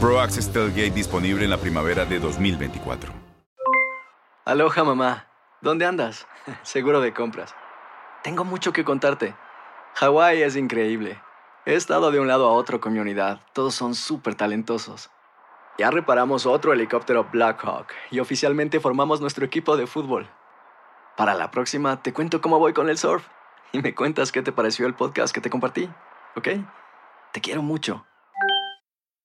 Pro 0.00 0.20
Access 0.20 0.52
Tailgate 0.52 0.92
disponible 0.92 1.42
en 1.42 1.50
la 1.50 1.56
primavera 1.56 2.04
de 2.04 2.20
2024. 2.20 3.12
Aloha 4.44 4.84
mamá, 4.84 5.26
¿dónde 5.60 5.86
andas? 5.86 6.28
Seguro 6.62 7.00
de 7.00 7.12
compras. 7.12 7.52
Tengo 8.22 8.44
mucho 8.44 8.72
que 8.72 8.84
contarte. 8.84 9.34
Hawái 9.94 10.42
es 10.42 10.54
increíble. 10.54 11.20
He 11.66 11.74
estado 11.74 12.12
de 12.12 12.20
un 12.20 12.28
lado 12.28 12.48
a 12.48 12.52
otro 12.52 12.80
con 12.80 12.92
mi 12.92 13.00
unidad. 13.00 13.40
Todos 13.52 13.74
son 13.74 13.96
súper 13.96 14.36
talentosos. 14.36 15.10
Ya 15.78 15.90
reparamos 15.90 16.46
otro 16.46 16.72
helicóptero 16.72 17.28
Blackhawk 17.32 17.88
y 18.12 18.20
oficialmente 18.20 18.78
formamos 18.78 19.20
nuestro 19.20 19.44
equipo 19.44 19.76
de 19.76 19.88
fútbol. 19.88 20.28
Para 21.16 21.34
la 21.34 21.50
próxima 21.50 22.00
te 22.04 22.12
cuento 22.12 22.40
cómo 22.40 22.60
voy 22.60 22.72
con 22.72 22.88
el 22.88 22.98
surf 22.98 23.26
y 23.72 23.82
me 23.82 23.96
cuentas 23.96 24.30
qué 24.30 24.42
te 24.42 24.52
pareció 24.52 24.86
el 24.86 24.94
podcast 24.94 25.34
que 25.34 25.40
te 25.40 25.50
compartí, 25.50 25.90
¿ok? 26.36 26.48
Te 27.32 27.40
quiero 27.40 27.62
mucho. 27.62 28.07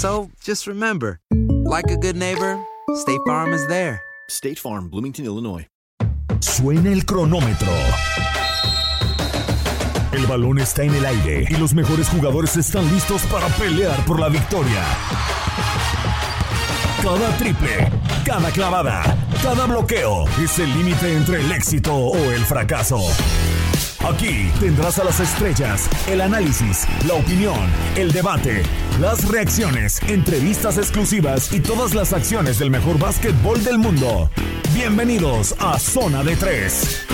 So 0.00 0.30
just 0.42 0.66
remember, 0.66 1.20
like 1.30 1.90
a 1.90 1.96
good 1.98 2.16
neighbor, 2.16 2.58
State 2.94 3.20
Farm 3.26 3.52
is 3.52 3.66
there. 3.66 4.00
State 4.30 4.58
Farm, 4.58 4.88
Bloomington, 4.88 5.26
Illinois. 5.26 5.66
Suena 6.40 6.90
el 6.90 7.04
cronómetro. 7.04 7.70
El 10.12 10.26
balón 10.26 10.58
está 10.58 10.84
en 10.84 10.94
el 10.94 11.04
aire 11.04 11.44
y 11.50 11.56
los 11.56 11.74
mejores 11.74 12.08
jugadores 12.08 12.56
están 12.56 12.90
listos 12.90 13.20
para 13.26 13.46
pelear 13.58 14.02
por 14.06 14.18
la 14.18 14.30
victoria. 14.30 14.82
Cada 17.02 17.36
triple, 17.36 17.90
cada 18.24 18.50
clavada, 18.52 19.02
cada 19.42 19.66
bloqueo 19.66 20.24
es 20.42 20.58
el 20.60 20.72
límite 20.78 21.14
entre 21.14 21.42
el 21.42 21.52
éxito 21.52 21.94
o 21.94 22.16
el 22.16 22.40
fracaso. 22.46 23.02
Aquí 24.08 24.48
tendrás 24.58 24.98
a 24.98 25.04
las 25.04 25.20
estrellas, 25.20 25.88
el 26.08 26.22
análisis, 26.22 26.86
la 27.06 27.14
opinión, 27.14 27.70
el 27.96 28.10
debate, 28.10 28.62
las 28.98 29.28
reacciones, 29.28 30.00
entrevistas 30.08 30.78
exclusivas 30.78 31.52
y 31.52 31.60
todas 31.60 31.94
las 31.94 32.14
acciones 32.14 32.58
del 32.58 32.70
mejor 32.70 32.98
básquetbol 32.98 33.62
del 33.62 33.76
mundo. 33.76 34.30
Bienvenidos 34.74 35.54
a 35.58 35.78
Zona 35.78 36.24
de 36.24 36.34
Tres. 36.34 37.06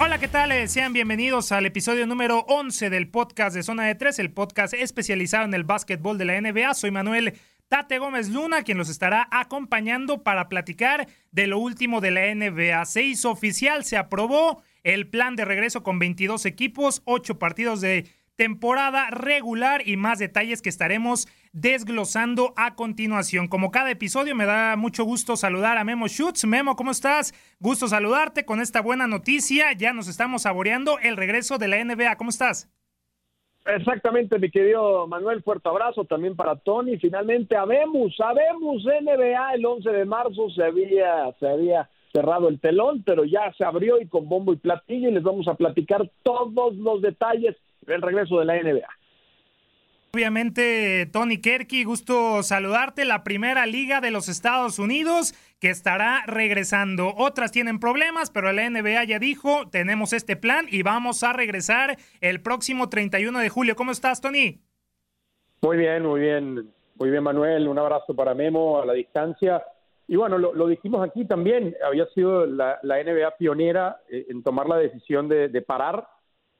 Hola, 0.00 0.18
¿qué 0.18 0.26
tal? 0.26 0.50
Eh, 0.50 0.66
Sean 0.66 0.92
bienvenidos 0.92 1.52
al 1.52 1.66
episodio 1.66 2.04
número 2.08 2.40
11 2.48 2.90
del 2.90 3.08
podcast 3.08 3.54
de 3.54 3.62
Zona 3.62 3.84
de 3.86 3.94
Tres, 3.94 4.18
el 4.18 4.32
podcast 4.32 4.74
especializado 4.74 5.44
en 5.44 5.54
el 5.54 5.62
básquetbol 5.62 6.18
de 6.18 6.24
la 6.24 6.40
NBA. 6.40 6.74
Soy 6.74 6.90
Manuel 6.90 7.34
Tate 7.70 7.98
Gómez 7.98 8.28
Luna, 8.30 8.64
quien 8.64 8.78
los 8.78 8.88
estará 8.88 9.28
acompañando 9.30 10.24
para 10.24 10.48
platicar 10.48 11.06
de 11.30 11.46
lo 11.46 11.60
último 11.60 12.00
de 12.00 12.10
la 12.10 12.34
NBA. 12.34 12.84
Se 12.84 13.04
hizo 13.04 13.30
oficial, 13.30 13.84
se 13.84 13.96
aprobó 13.96 14.64
el 14.82 15.06
plan 15.06 15.36
de 15.36 15.44
regreso 15.44 15.84
con 15.84 16.00
22 16.00 16.46
equipos, 16.46 17.00
8 17.04 17.38
partidos 17.38 17.80
de 17.80 18.10
temporada 18.34 19.10
regular 19.10 19.86
y 19.86 19.96
más 19.96 20.18
detalles 20.18 20.62
que 20.62 20.68
estaremos 20.68 21.28
desglosando 21.52 22.54
a 22.56 22.74
continuación. 22.74 23.46
Como 23.46 23.70
cada 23.70 23.92
episodio, 23.92 24.34
me 24.34 24.46
da 24.46 24.74
mucho 24.74 25.04
gusto 25.04 25.36
saludar 25.36 25.78
a 25.78 25.84
Memo 25.84 26.08
Schutz. 26.08 26.44
Memo, 26.46 26.74
¿cómo 26.74 26.90
estás? 26.90 27.32
Gusto 27.60 27.86
saludarte 27.86 28.44
con 28.44 28.60
esta 28.60 28.80
buena 28.80 29.06
noticia. 29.06 29.74
Ya 29.74 29.92
nos 29.92 30.08
estamos 30.08 30.42
saboreando 30.42 30.98
el 30.98 31.16
regreso 31.16 31.56
de 31.56 31.68
la 31.68 31.84
NBA. 31.84 32.16
¿Cómo 32.16 32.30
estás? 32.30 32.68
Exactamente, 33.66 34.38
mi 34.38 34.50
querido 34.50 35.06
Manuel, 35.06 35.42
fuerte 35.42 35.68
abrazo 35.68 36.04
también 36.04 36.34
para 36.34 36.56
Tony. 36.56 36.96
Finalmente, 36.98 37.56
habemos, 37.56 38.16
sabemos 38.16 38.84
NBA 38.84 39.54
el 39.54 39.66
11 39.66 39.90
de 39.90 40.04
marzo 40.04 40.48
se 40.50 40.64
había, 40.64 41.32
se 41.38 41.48
había 41.48 41.88
cerrado 42.12 42.48
el 42.48 42.58
telón, 42.58 43.02
pero 43.04 43.24
ya 43.24 43.52
se 43.56 43.64
abrió 43.64 44.00
y 44.00 44.06
con 44.06 44.28
bombo 44.28 44.52
y 44.52 44.56
platillo 44.56 45.08
y 45.08 45.12
les 45.12 45.22
vamos 45.22 45.46
a 45.46 45.54
platicar 45.54 46.10
todos 46.22 46.74
los 46.76 47.02
detalles 47.02 47.56
del 47.82 48.02
regreso 48.02 48.38
de 48.38 48.46
la 48.46 48.60
NBA. 48.60 48.88
Obviamente, 50.12 51.06
Tony 51.12 51.38
Kerky, 51.38 51.84
gusto 51.84 52.42
saludarte. 52.42 53.04
La 53.04 53.22
primera 53.22 53.64
liga 53.66 54.00
de 54.00 54.10
los 54.10 54.28
Estados 54.28 54.80
Unidos 54.80 55.34
que 55.60 55.70
estará 55.70 56.24
regresando. 56.26 57.14
Otras 57.16 57.52
tienen 57.52 57.78
problemas, 57.78 58.30
pero 58.30 58.52
la 58.52 58.68
NBA 58.68 59.04
ya 59.04 59.18
dijo, 59.18 59.68
tenemos 59.70 60.12
este 60.12 60.36
plan 60.36 60.66
y 60.68 60.82
vamos 60.82 61.22
a 61.22 61.32
regresar 61.32 61.96
el 62.20 62.40
próximo 62.40 62.88
31 62.88 63.38
de 63.38 63.48
julio. 63.48 63.76
¿Cómo 63.76 63.92
estás, 63.92 64.20
Tony? 64.20 64.60
Muy 65.62 65.76
bien, 65.76 66.04
muy 66.04 66.20
bien. 66.20 66.70
Muy 66.96 67.10
bien, 67.10 67.22
Manuel. 67.22 67.68
Un 67.68 67.78
abrazo 67.78 68.14
para 68.14 68.34
Memo 68.34 68.80
a 68.80 68.86
la 68.86 68.94
distancia. 68.94 69.62
Y 70.08 70.16
bueno, 70.16 70.38
lo, 70.38 70.66
dijimos 70.66 71.08
aquí 71.08 71.24
también, 71.24 71.76
había 71.86 72.06
sido 72.06 72.44
la, 72.46 72.80
NBA 72.82 73.36
pionera 73.38 74.00
eh, 74.08 74.26
en 74.28 74.42
tomar 74.42 74.66
la 74.66 74.76
decisión 74.76 75.28
de, 75.28 75.48
de 75.48 75.62
parar 75.62 76.04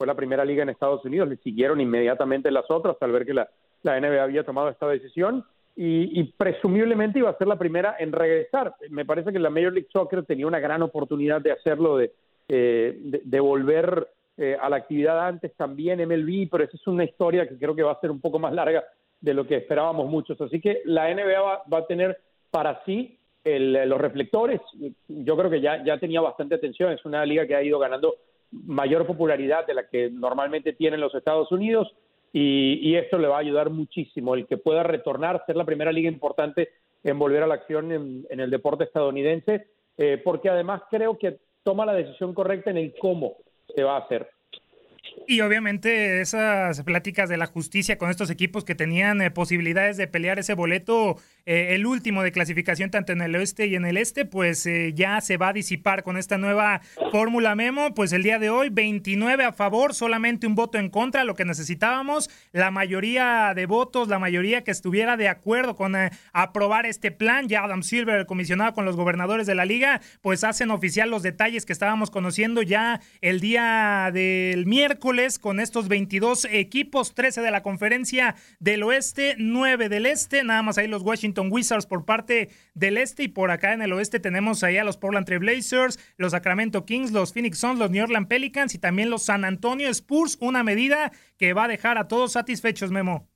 fue 0.00 0.06
la 0.06 0.15
primera 0.15 0.47
liga 0.47 0.62
en 0.62 0.71
Estados 0.71 1.05
Unidos, 1.05 1.28
le 1.28 1.37
siguieron 1.37 1.78
inmediatamente 1.78 2.50
las 2.50 2.65
otras 2.71 2.97
al 3.03 3.12
ver 3.12 3.27
que 3.27 3.34
la, 3.34 3.50
la 3.82 4.00
NBA 4.00 4.22
había 4.22 4.44
tomado 4.44 4.71
esta 4.71 4.88
decisión 4.88 5.44
y, 5.76 6.20
y, 6.20 6.25
presumiblemente 6.36 7.20
iba 7.20 7.31
a 7.31 7.38
ser 7.38 7.47
la 7.47 7.58
primera 7.58 7.97
en 7.98 8.12
regresar. 8.12 8.75
Me 8.91 9.04
parece 9.04 9.32
que 9.32 9.38
la 9.38 9.50
Major 9.50 9.72
League 9.72 9.88
Soccer 9.92 10.25
tenía 10.25 10.47
una 10.47 10.58
gran 10.58 10.82
oportunidad 10.82 11.41
de 11.41 11.53
hacerlo, 11.53 11.97
de, 11.97 12.12
eh, 12.48 12.98
de, 13.00 13.22
de, 13.25 13.41
volver 13.41 14.08
eh, 14.36 14.56
a 14.60 14.69
la 14.69 14.76
actividad 14.76 15.26
antes 15.26 15.54
también 15.54 16.06
MLB, 16.06 16.48
pero 16.50 16.64
esa 16.64 16.76
es 16.76 16.86
una 16.86 17.04
historia 17.04 17.48
que 17.48 17.58
creo 17.58 17.75
que 17.75 17.82
va 17.82 17.92
a 17.92 18.00
ser 18.00 18.10
un 18.10 18.20
poco 18.20 18.38
más 18.38 18.53
larga 18.53 18.84
de 19.20 19.34
lo 19.34 19.47
que 19.47 19.56
esperábamos 19.56 20.10
muchos. 20.10 20.41
Así 20.41 20.60
que 20.60 20.82
la 20.84 21.12
NBA 21.14 21.41
va, 21.41 21.62
va 21.72 21.78
a 21.78 21.87
tener 21.87 22.19
para 22.50 22.82
sí 22.84 23.19
el, 23.44 23.73
los 23.88 24.00
reflectores. 24.00 24.61
Yo 25.08 25.37
creo 25.37 25.50
que 25.50 25.61
ya, 25.61 25.84
ya 25.84 25.99
tenía 25.99 26.20
bastante 26.20 26.55
atención, 26.55 26.93
es 26.93 27.05
una 27.05 27.25
liga 27.25 27.46
que 27.46 27.55
ha 27.55 27.62
ido 27.62 27.78
ganando 27.78 28.16
mayor 28.50 29.06
popularidad 29.06 29.66
de 29.66 29.75
la 29.75 29.88
que 29.88 30.11
normalmente 30.11 30.73
tienen 30.73 31.00
los 31.00 31.14
Estados 31.14 31.50
Unidos 31.52 31.94
y, 32.32 32.91
y, 32.91 32.97
esto 32.97 33.19
le 33.19 33.29
va 33.29 33.37
a 33.37 33.41
ayudar 33.41 33.71
muchísimo. 33.71 34.35
El 34.35 34.47
que 34.47 34.56
pueda 34.56 34.82
retornar, 34.82 35.43
ser 35.47 35.56
la 35.56 35.65
primera 35.65 35.93
liga 35.93 36.09
importante 36.09 36.69
en 37.03 37.19
volver 37.19 37.43
a 37.43 37.47
la 37.47 37.55
acción 37.55 37.93
en, 37.93 38.41
el 38.41 38.50
deporte 38.50 38.85
estadounidense, 38.85 39.67
eh, 39.97 40.21
porque 40.23 40.49
además 40.49 40.82
creo 40.91 41.19
que 41.19 41.38
toma 41.62 41.87
la 41.87 41.94
decisión 41.94 42.35
correcta 42.35 42.71
en 42.71 42.77
el 42.77 42.94
cómo 43.00 43.37
se 43.75 43.82
va 43.82 43.97
a 43.97 44.00
hacer. 44.00 44.29
Y 45.27 45.41
obviamente 45.41 46.21
esas 46.21 46.82
pláticas 46.82 47.29
de 47.29 47.37
la 47.37 47.47
justicia 47.47 47.99
con 47.99 48.11
estos 48.11 48.31
equipos 48.31 48.65
que 48.65 48.75
tenían 48.75 49.21
eh, 49.23 49.31
posibilidades 49.31 49.97
de 49.97 50.06
pelear 50.06 50.38
ese 50.38 50.55
boleto, 50.55 51.17
eh, 51.46 51.75
el 51.75 51.87
último 51.87 52.22
de 52.22 52.32
clasificación 52.32 52.90
tanto 52.90 53.12
en 53.12 53.20
el 53.22 53.34
oeste 53.34 53.66
y 53.66 53.75
en 53.75 53.84
el 53.84 53.96
este, 53.96 54.25
pues 54.25 54.66
eh, 54.66 54.92
ya 54.94 55.20
se 55.20 55.37
va 55.37 55.48
a 55.48 55.52
disipar 55.52 56.02
con 56.02 56.16
esta 56.16 56.38
nueva 56.38 56.81
fórmula 57.10 57.54
Memo. 57.54 57.94
Pues 57.94 58.12
el 58.12 58.22
día 58.22 58.38
de 58.38 58.50
hoy 58.50 58.69
29 58.69 59.44
a 59.44 59.52
favor, 59.52 59.94
solamente 59.94 60.46
un 60.46 60.54
voto 60.54 60.78
en 60.78 60.90
contra, 60.90 61.25
lo 61.25 61.34
que 61.34 61.44
necesitábamos. 61.44 62.31
La 62.52 62.70
mayoría 62.70 63.52
de 63.54 63.66
votos, 63.66 64.08
la 64.08 64.19
mayoría 64.19 64.62
que 64.62 64.70
estuviera 64.70 65.16
de 65.16 65.28
acuerdo 65.28 65.75
con 65.75 65.94
aprobar 66.32 66.87
este 66.87 67.10
plan. 67.10 67.48
Ya 67.48 67.64
Adam 67.64 67.82
Silver, 67.82 68.16
el 68.16 68.26
comisionado 68.26 68.75
con 68.75 68.84
los 68.84 68.96
gobernadores 68.96 69.46
de 69.46 69.54
la 69.54 69.64
liga, 69.64 70.00
pues 70.20 70.44
hacen 70.44 70.70
oficial 70.70 71.10
los 71.10 71.22
detalles 71.22 71.66
que 71.66 71.72
estábamos 71.72 72.10
conociendo 72.10 72.62
ya 72.62 73.00
el 73.20 73.40
día 73.40 74.10
del 74.12 74.66
miércoles 74.66 75.38
con 75.38 75.60
estos 75.60 75.88
22 75.88 76.46
equipos, 76.50 77.14
13 77.14 77.40
de 77.40 77.50
la 77.50 77.62
conferencia 77.62 78.34
del 78.58 78.82
oeste, 78.82 79.37
9 79.38 79.88
del 79.88 80.06
este, 80.06 80.44
nada 80.44 80.62
más 80.62 80.78
ahí 80.78 80.87
los 80.87 81.02
Washington 81.02 81.30
Wizards 81.50 81.87
por 81.87 82.05
parte 82.05 82.49
del 82.75 82.97
este 82.97 83.25
y 83.25 83.29
por 83.29 83.50
acá 83.50 83.73
en 83.73 83.82
el 83.82 83.93
oeste 83.93 84.21
tenemos 84.21 84.62
ahí 84.62 84.77
a 84.77 84.85
los 84.85 84.97
Portland 84.97 85.27
Trail 85.27 85.41
Blazers, 85.41 85.99
los 86.17 86.32
Sacramento 86.32 86.85
Kings, 86.85 87.12
los 87.12 87.32
Phoenix 87.32 87.59
Suns, 87.59 87.79
los 87.79 87.91
New 87.91 88.03
Orleans 88.03 88.29
Pelicans 88.29 88.75
y 88.75 88.79
también 88.79 89.11
los 89.11 89.23
San 89.23 89.44
Antonio 89.44 89.88
Spurs, 89.88 90.38
una 90.41 90.62
medida 90.62 91.12
que 91.38 91.53
va 91.53 91.65
a 91.65 91.69
dejar 91.69 91.99
a 91.99 92.09
todos 92.09 92.32
satisfechos, 92.32 92.91
Memo. 92.91 93.29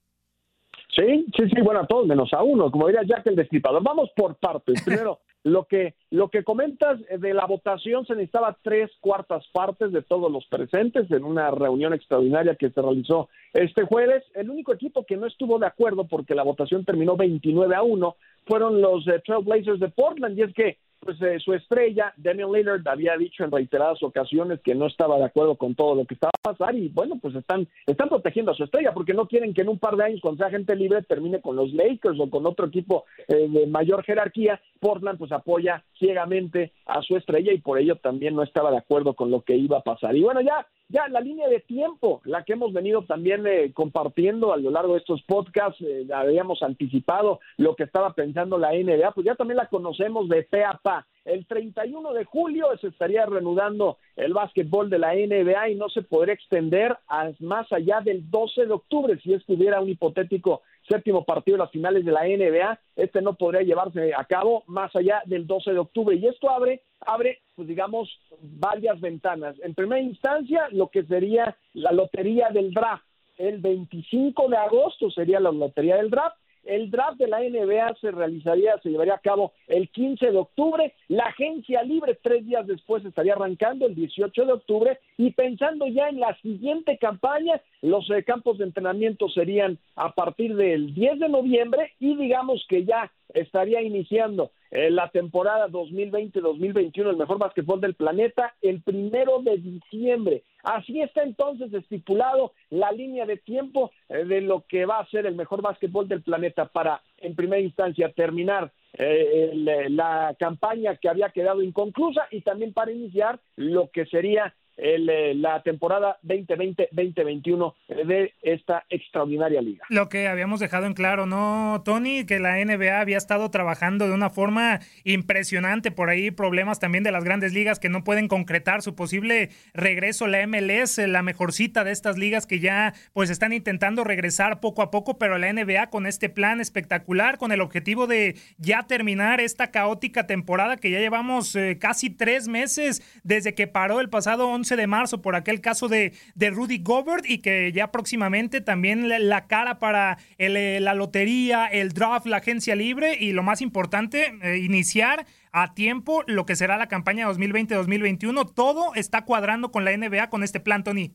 Sí, 0.95 1.27
sí, 1.37 1.49
sí, 1.49 1.61
bueno, 1.61 1.81
a 1.81 1.87
todos 1.87 2.07
menos 2.07 2.33
a 2.33 2.43
uno, 2.43 2.71
como 2.71 2.87
diría 2.87 3.03
Jack 3.05 3.27
el 3.27 3.37
Destripador. 3.37 3.83
Vamos 3.83 4.11
por 4.15 4.37
partes. 4.37 4.83
Primero, 4.83 5.21
lo 5.45 5.67
que, 5.67 5.95
lo 6.11 6.31
que 6.31 6.43
comentas 6.43 6.99
de 7.19 7.35
la 7.35 7.45
votación 7.47 8.07
se 8.07 8.15
necesitaba 8.15 8.57
tres 8.63 8.91
cuartas 9.01 9.47
partes 9.53 9.93
de 9.93 10.01
todos 10.01 10.33
los 10.33 10.47
presentes 10.47 11.11
en 11.11 11.23
una 11.23 11.51
reunión 11.51 11.93
extraordinaria 11.93 12.57
que 12.57 12.71
se 12.71 12.81
realizó 12.81 13.29
este 13.53 13.85
jueves. 13.85 14.25
El 14.35 14.49
único 14.49 14.73
equipo 14.73 15.05
que 15.05 15.19
no 15.19 15.27
estuvo 15.27 15.59
de 15.59 15.67
acuerdo 15.67 16.09
porque 16.09 16.35
la 16.35 16.43
votación 16.43 16.85
terminó 16.87 17.17
29 17.17 17.77
a 17.77 17.83
1 17.83 18.17
fueron 18.47 18.81
los 18.81 19.07
eh, 19.07 19.23
Trailblazers 19.25 19.81
de 19.81 19.91
Portland 19.91 20.39
y 20.39 20.43
es 20.43 20.55
que 20.55 20.79
pues 21.05 21.21
eh, 21.23 21.39
su 21.39 21.53
estrella, 21.53 22.13
Daniel 22.17 22.53
Lillard, 22.53 22.87
había 22.89 23.17
dicho 23.17 23.45
en 23.45 23.51
reiteradas 23.51 24.03
ocasiones 24.03 24.61
que 24.61 24.75
no 24.75 24.87
estaba 24.87 25.19
de 25.19 25.25
acuerdo 25.25 25.57
con 25.57 25.75
todo 25.75 25.95
lo 25.95 26.05
que 26.05 26.15
estaba 26.15 26.33
a 26.35 26.53
pasar 26.53 26.75
y 26.75 26.89
bueno, 26.89 27.19
pues 27.21 27.35
están, 27.35 27.69
están 27.87 28.09
protegiendo 28.09 28.53
a 28.53 28.55
su 28.55 28.65
estrella 28.65 28.93
porque 28.93 29.15
no 29.15 29.27
quieren 29.27 29.55
que 29.55 29.63
en 29.63 29.69
un 29.69 29.79
par 29.79 29.97
de 29.97 30.05
años 30.05 30.21
cuando 30.21 30.39
sea 30.39 30.51
gente 30.51 30.75
libre 30.75 31.03
termine 31.03 31.41
con 31.41 31.57
los 31.57 31.73
Lakers 31.73 32.19
o 32.19 32.31
con 32.31 32.47
otro 32.47 32.67
equipo 32.67 33.05
eh, 33.29 33.49
de 33.49 33.67
mayor 33.67 34.03
jerarquía. 34.05 34.61
Portland 34.81 35.19
pues 35.19 35.33
apoya 35.33 35.83
ciegamente 35.99 36.73
a 36.87 37.03
su 37.03 37.17
estrella 37.17 37.53
y 37.53 37.59
por 37.59 37.79
ello 37.79 37.97
también 37.97 38.35
no 38.35 38.43
estaba 38.43 38.71
de 38.71 38.79
acuerdo 38.79 39.15
con 39.15 39.31
lo 39.31 39.43
que 39.43 39.57
iba 39.57 39.79
a 39.79 39.83
pasar. 39.83 40.17
Y 40.17 40.23
bueno, 40.23 40.41
ya 40.41 40.67
ya 40.89 41.09
la 41.09 41.21
línea 41.21 41.49
de 41.49 41.61
tiempo, 41.61 42.21
la 42.25 42.45
que 42.45 42.53
hemos 42.53 42.73
venido 42.73 43.03
también 43.03 43.47
eh, 43.47 43.73
compartiendo 43.73 44.53
a 44.53 44.57
lo 44.57 44.71
largo 44.71 44.93
de 44.93 45.01
estos 45.01 45.23
podcasts, 45.23 45.81
eh, 45.81 46.07
habíamos 46.15 46.63
anticipado 46.63 47.41
lo 47.57 47.75
que 47.75 47.85
estaba 47.85 48.13
pensando 48.13 48.59
la 48.59 48.73
NBA, 48.73 49.13
pues 49.13 49.25
ya 49.25 49.35
también 49.35 49.57
la 49.57 49.69
conocemos 49.69 50.29
de 50.29 50.43
pe 50.43 50.65
a 50.65 50.75
pa. 50.83 51.07
El 51.25 51.47
31 51.47 52.13
de 52.13 52.25
julio 52.25 52.67
se 52.81 52.89
estaría 52.89 53.25
reanudando 53.25 53.97
el 54.15 54.35
básquetbol 54.35 54.91
de 54.91 54.99
la 54.99 55.15
NBA 55.15 55.71
y 55.71 55.75
no 55.75 55.89
se 55.89 56.03
podría 56.03 56.35
extender 56.35 56.97
a 57.09 57.31
más 57.41 57.73
allá 57.73 58.03
del 58.03 58.31
12 58.31 58.67
de 58.67 58.73
octubre 58.73 59.19
si 59.23 59.33
estuviera 59.33 59.81
un 59.81 59.89
hipotético 59.89 60.61
séptimo 60.87 61.25
partido 61.25 61.57
de 61.57 61.65
las 61.65 61.71
finales 61.71 62.05
de 62.05 62.13
la 62.13 62.25
NBA. 62.25 62.79
Este 62.97 63.23
no 63.23 63.35
podría 63.35 63.63
llevarse 63.63 64.13
a 64.15 64.25
cabo 64.25 64.65
más 64.67 64.95
allá 64.95 65.23
del 65.25 65.47
12 65.47 65.73
de 65.73 65.79
octubre. 65.79 66.17
Y 66.17 66.27
esto 66.27 66.51
abre, 66.51 66.83
abre, 67.07 67.41
pues 67.55 67.69
digamos, 67.69 68.11
varias 68.41 69.01
ventanas. 69.01 69.57
En 69.63 69.75
primera 69.75 70.01
instancia, 70.01 70.69
lo 70.71 70.89
que 70.89 71.05
sería 71.05 71.57
la 71.73 71.93
lotería 71.93 72.49
del 72.51 72.73
draft. 72.73 73.05
El 73.37 73.59
25 73.61 74.49
de 74.49 74.57
agosto 74.57 75.11
sería 75.11 75.41
la 75.41 75.51
lotería 75.51 75.97
del 75.97 76.11
draft 76.11 76.37
el 76.65 76.91
draft 76.91 77.19
de 77.19 77.29
la 77.29 77.41
NBA 77.41 77.95
se 78.01 78.11
realizaría, 78.11 78.79
se 78.79 78.91
llevaría 78.91 79.15
a 79.15 79.19
cabo 79.19 79.53
el 79.67 79.89
15 79.91 80.31
de 80.31 80.39
octubre. 80.39 80.95
La 81.09 81.25
agencia 81.25 81.83
libre 81.83 82.19
tres 82.23 82.47
días 82.47 82.67
después 82.67 83.05
estaría 83.05 83.35
arrancando 83.35 83.87
el 83.87 83.95
18 83.95 84.47
de 84.47 84.53
octubre 84.53 84.99
y 85.17 85.33
pensando 85.33 85.87
ya 85.87 86.09
en 86.09 86.21
la 86.21 86.35
siguiente 86.41 86.99
campaña, 86.99 87.61
los 87.83 88.09
eh, 88.11 88.25
campos 88.25 88.59
de 88.59 88.65
entrenamiento 88.65 89.29
serían 89.29 89.79
a 89.95 90.15
partir 90.15 90.57
del 90.57 90.95
10 90.95 91.21
de 91.21 91.29
noviembre 91.29 91.93
y 92.01 92.17
digamos 92.17 92.65
que 92.69 92.85
ya 92.85 93.13
estaría 93.33 93.83
iniciando 93.83 94.51
eh, 94.71 94.91
la 94.91 95.09
temporada 95.11 95.69
2020-2021, 95.69 97.11
el 97.11 97.17
mejor 97.17 97.39
básquetbol 97.39 97.81
del 97.81 97.95
planeta, 97.95 98.55
el 98.61 98.83
primero 98.83 99.41
de 99.41 99.57
diciembre. 99.59 100.43
Así 100.63 101.01
está 101.01 101.23
entonces 101.23 101.73
estipulado 101.73 102.53
la 102.71 102.91
línea 102.91 103.27
de 103.27 103.37
tiempo 103.37 103.93
eh, 104.09 104.25
de 104.25 104.41
lo 104.41 104.65
que 104.69 104.85
va 104.85 104.99
a 104.99 105.07
ser 105.07 105.27
el 105.27 105.37
mejor 105.37 105.63
básquetbol 105.63 106.09
del 106.09 106.23
planeta 106.23 106.67
para, 106.67 107.03
en 107.19 107.37
primera 107.37 107.61
instancia, 107.61 108.13
terminar 108.13 108.73
eh, 108.95 109.53
la 109.91 110.35
campaña 110.39 110.97
que 110.97 111.09
había 111.09 111.31
quedado 111.31 111.63
inconclusa 111.63 112.27
y 112.31 112.43
también 112.43 112.73
para 112.73 112.93
iniciar 112.93 113.41
lo 113.57 113.91
que 113.91 114.07
sería 114.07 114.55
el, 114.77 115.09
eh, 115.09 115.35
la 115.35 115.63
temporada 115.63 116.19
2020-2021 116.25 117.75
de 117.89 118.35
esta 118.43 118.85
extraordinaria 118.89 119.61
liga. 119.61 119.85
Lo 119.89 120.09
que 120.09 120.29
habíamos 120.29 120.61
dejado 120.61 120.87
en 120.87 120.95
claro, 120.95 121.27
¿no, 121.27 121.83
Tony? 121.85 122.25
Que 122.25 122.39
la 122.39 122.63
NBA 122.65 123.01
había 123.01 123.17
estado 123.17 123.51
trabajando 123.51 124.07
de 124.07 124.15
una 124.15 124.31
forma 124.31 124.81
impresionante. 125.05 125.91
Por 125.91 126.11
ahí 126.11 126.31
problemas 126.31 126.81
también 126.81 127.05
de 127.05 127.13
las 127.13 127.25
grandes 127.25 127.53
ligas 127.53 127.79
que 127.79 127.89
no 127.89 128.05
pueden 128.05 128.29
concretar 128.29 128.83
su 128.83 128.95
posible 128.95 129.51
regreso. 129.73 130.27
La 130.27 130.47
MLS, 130.47 130.99
la 130.99 131.23
mejorcita 131.23 131.85
de 131.85 131.93
estas 131.93 132.19
ligas 132.19 132.47
que 132.47 132.61
ya 132.61 132.95
pues 133.13 133.31
están 133.31 133.53
intentando 133.53 134.05
regresar 134.05 134.61
poco 134.61 134.83
a 134.83 134.91
poco, 134.91 135.19
pero 135.19 135.39
la 135.39 135.53
NBA 135.53 135.91
con 135.91 136.07
este 136.07 136.29
plan 136.29 136.61
espectacular, 136.61 137.39
con 137.39 137.53
el 137.53 137.61
objetivo 137.61 138.07
de 138.07 138.37
ya 138.59 138.85
terminar 138.85 139.41
esta 139.41 139.71
caótica 139.71 140.27
temporada 140.27 140.77
que 140.77 140.91
ya 140.91 140.99
llevamos 140.99 141.55
eh, 141.55 141.79
casi 141.81 142.11
tres 142.11 142.49
meses 142.49 143.03
desde 143.23 143.55
que 143.55 143.67
paró 143.67 144.01
el 144.01 144.09
pasado 144.09 144.49
11 144.49 144.64
de 144.65 144.87
marzo 144.87 145.21
por 145.21 145.37
aquel 145.37 145.61
caso 145.61 145.89
de, 145.89 146.13
de 146.35 146.51
Rudy 146.51 146.79
Gobert 146.83 147.25
y 147.29 147.43
que 147.43 147.71
ya 147.73 147.93
próximamente 147.93 148.63
también 148.63 149.09
la, 149.09 149.47
cara 149.47 149.79
para 149.79 150.17
eh, 150.39 150.79
la 150.81 150.95
lotería, 150.95 151.67
el 151.67 151.91
draft, 151.91 152.27
la 152.27 152.39
agencia 152.39 152.75
libre 152.75 153.17
y 153.21 153.33
lo 153.33 153.43
más 153.43 153.61
importante, 153.61 154.33
eh, 154.43 154.59
iniciar 154.59 155.27
a 155.53 155.75
tiempo 155.75 156.23
lo 156.27 156.47
que 156.47 156.57
será 156.57 156.79
la 156.79 156.89
campaña 156.89 157.29
2020-2021. 157.29 158.55
Todo 158.55 158.95
está 158.95 159.25
cuadrando 159.25 159.71
con 159.71 159.85
la 159.85 159.97
NBA 159.97 160.31
con 160.31 160.43
este 160.43 160.61
plan, 160.61 160.83
Tony. 160.83 161.13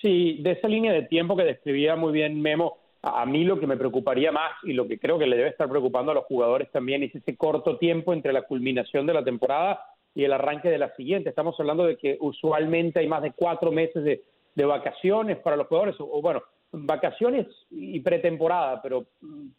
Sí, 0.00 0.38
de 0.42 0.52
esa 0.52 0.68
línea 0.68 0.92
de 0.92 1.02
tiempo 1.02 1.36
que 1.36 1.44
describía 1.44 1.96
muy 1.96 2.12
bien 2.12 2.40
Memo, 2.40 2.76
a 3.02 3.24
mí 3.24 3.44
lo 3.44 3.58
que 3.58 3.66
me 3.66 3.76
preocuparía 3.76 4.30
más 4.30 4.52
y 4.62 4.72
lo 4.72 4.86
que 4.86 4.98
creo 4.98 5.18
que 5.18 5.26
le 5.26 5.36
debe 5.36 5.48
estar 5.48 5.68
preocupando 5.68 6.12
a 6.12 6.14
los 6.14 6.24
jugadores 6.26 6.70
también 6.70 7.02
es 7.02 7.14
ese 7.14 7.36
corto 7.36 7.78
tiempo 7.78 8.12
entre 8.12 8.32
la 8.32 8.42
culminación 8.42 9.06
de 9.06 9.14
la 9.14 9.24
temporada 9.24 9.80
y 10.14 10.24
el 10.24 10.32
arranque 10.32 10.68
de 10.68 10.78
la 10.78 10.94
siguiente. 10.94 11.28
Estamos 11.28 11.58
hablando 11.58 11.84
de 11.84 11.96
que 11.96 12.16
usualmente 12.20 13.00
hay 13.00 13.08
más 13.08 13.22
de 13.22 13.32
cuatro 13.32 13.70
meses 13.70 14.04
de, 14.04 14.22
vacaciones 14.62 15.38
para 15.38 15.56
los 15.56 15.68
jugadores, 15.68 15.96
o, 15.98 16.20
bueno, 16.20 16.42
vacaciones 16.70 17.46
y 17.70 17.98
pretemporada, 18.00 18.82
pero 18.82 19.06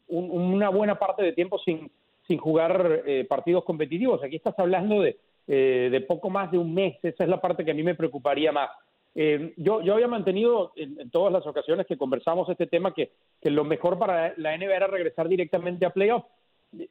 una 0.07 0.69
buena 0.69 0.99
parte 0.99 1.23
de 1.23 1.33
tiempo 1.33 1.57
sin, 1.57 1.89
sin 2.27 2.37
jugar 2.37 3.01
eh, 3.07 3.25
partidos 3.27 3.63
competitivos. 3.63 4.23
Aquí 4.23 4.35
estás 4.35 4.53
hablando 4.59 5.01
de, 5.01 5.17
eh, 5.47 5.89
de 5.91 6.01
poco 6.01 6.29
más 6.29 6.51
de 6.51 6.59
un 6.59 6.73
mes, 6.75 6.97
esa 7.01 7.23
es 7.23 7.29
la 7.29 7.41
parte 7.41 7.65
que 7.65 7.71
a 7.71 7.73
mí 7.73 7.81
me 7.81 7.95
preocuparía 7.95 8.51
más. 8.51 8.69
Eh, 9.15 9.53
yo, 9.57 9.81
yo 9.81 9.95
había 9.95 10.07
mantenido 10.07 10.71
en, 10.75 11.09
todas 11.09 11.33
las 11.33 11.45
ocasiones 11.45 11.87
que 11.87 11.97
conversamos 11.97 12.47
este 12.47 12.67
tema 12.67 12.93
que, 12.93 13.11
que 13.41 13.49
lo 13.49 13.65
mejor 13.65 13.99
para 13.99 14.33
la 14.37 14.55
NBA 14.55 14.75
era 14.75 14.87
regresar 14.87 15.27
directamente 15.27 15.85
a 15.85 15.89
playoff 15.89 16.23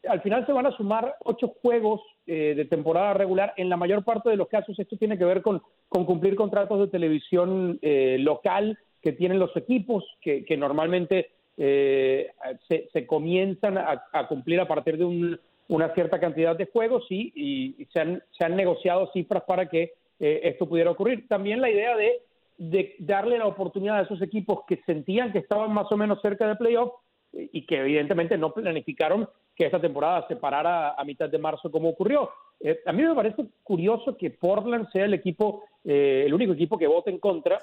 al 0.08 0.20
final 0.20 0.44
se 0.44 0.52
van 0.52 0.66
a 0.66 0.76
sumar 0.76 1.16
ocho 1.24 1.54
juegos 1.62 2.00
eh, 2.26 2.54
de 2.54 2.64
temporada 2.66 3.14
regular. 3.14 3.54
En 3.56 3.68
la 3.68 3.76
mayor 3.76 4.04
parte 4.04 4.28
de 4.28 4.36
los 4.36 4.48
casos 4.48 4.78
esto 4.78 4.96
tiene 4.96 5.16
que 5.16 5.24
ver 5.24 5.42
con, 5.42 5.62
cumplir 5.88 6.36
contratos 6.36 6.80
de 6.80 6.88
televisión 6.88 7.78
eh, 7.80 8.18
local 8.20 8.78
que 9.02 9.12
tienen 9.12 9.38
los 9.38 9.56
equipos, 9.56 10.04
que, 10.20 10.44
normalmente 10.58 11.30
eh, 11.56 12.30
se, 12.68 13.06
comienzan 13.06 13.78
a, 13.78 14.28
cumplir 14.28 14.60
a 14.60 14.68
partir 14.68 14.98
de 14.98 15.38
una 15.68 15.94
cierta 15.94 16.20
cantidad 16.20 16.54
de 16.54 16.66
juegos 16.66 17.06
y, 17.08 17.86
se, 17.94 18.00
han, 18.00 18.22
se, 18.38 18.44
han, 18.44 18.56
negociado 18.56 19.10
cifras 19.14 19.44
para 19.44 19.70
que 19.70 19.94
esto 20.18 20.68
pudiera 20.68 20.90
ocurrir. 20.90 21.26
También 21.28 21.62
la 21.62 21.70
idea 21.70 21.96
de, 21.96 22.20
de 22.58 22.94
darle 22.98 23.38
la 23.38 23.46
oportunidad 23.46 24.00
a 24.00 24.02
esos 24.02 24.20
equipos 24.20 24.64
que 24.68 24.82
sentían 24.84 25.32
que 25.32 25.38
estaban 25.38 25.72
más 25.72 25.90
o 25.90 25.96
menos 25.96 26.20
cerca 26.20 26.46
de 26.46 26.56
playoff 26.56 26.92
y 27.32 27.64
que 27.64 27.78
evidentemente 27.78 28.36
no 28.36 28.52
planificaron 28.52 29.26
que 29.60 29.66
esta 29.66 29.78
temporada 29.78 30.26
se 30.26 30.36
parara 30.36 30.92
a 30.92 31.04
mitad 31.04 31.28
de 31.28 31.36
marzo 31.36 31.70
como 31.70 31.90
ocurrió. 31.90 32.30
Eh, 32.60 32.80
a 32.86 32.92
mí 32.92 33.02
me 33.02 33.14
parece 33.14 33.44
curioso 33.62 34.16
que 34.16 34.30
Portland 34.30 34.90
sea 34.90 35.04
el 35.04 35.12
equipo, 35.12 35.64
eh, 35.84 36.22
el 36.24 36.32
único 36.32 36.54
equipo 36.54 36.78
que 36.78 36.86
vote 36.86 37.10
en 37.10 37.18
contra. 37.18 37.58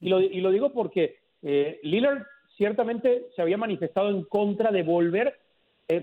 Y, 0.00 0.08
lo, 0.08 0.22
y, 0.22 0.40
lo, 0.40 0.50
digo 0.50 0.72
porque 0.72 1.18
eh, 1.42 1.80
Lillard 1.82 2.22
ciertamente 2.56 3.26
se 3.36 3.42
había 3.42 3.58
manifestado 3.58 4.08
en 4.08 4.24
contra 4.24 4.70
de 4.70 4.82
volver 4.82 5.38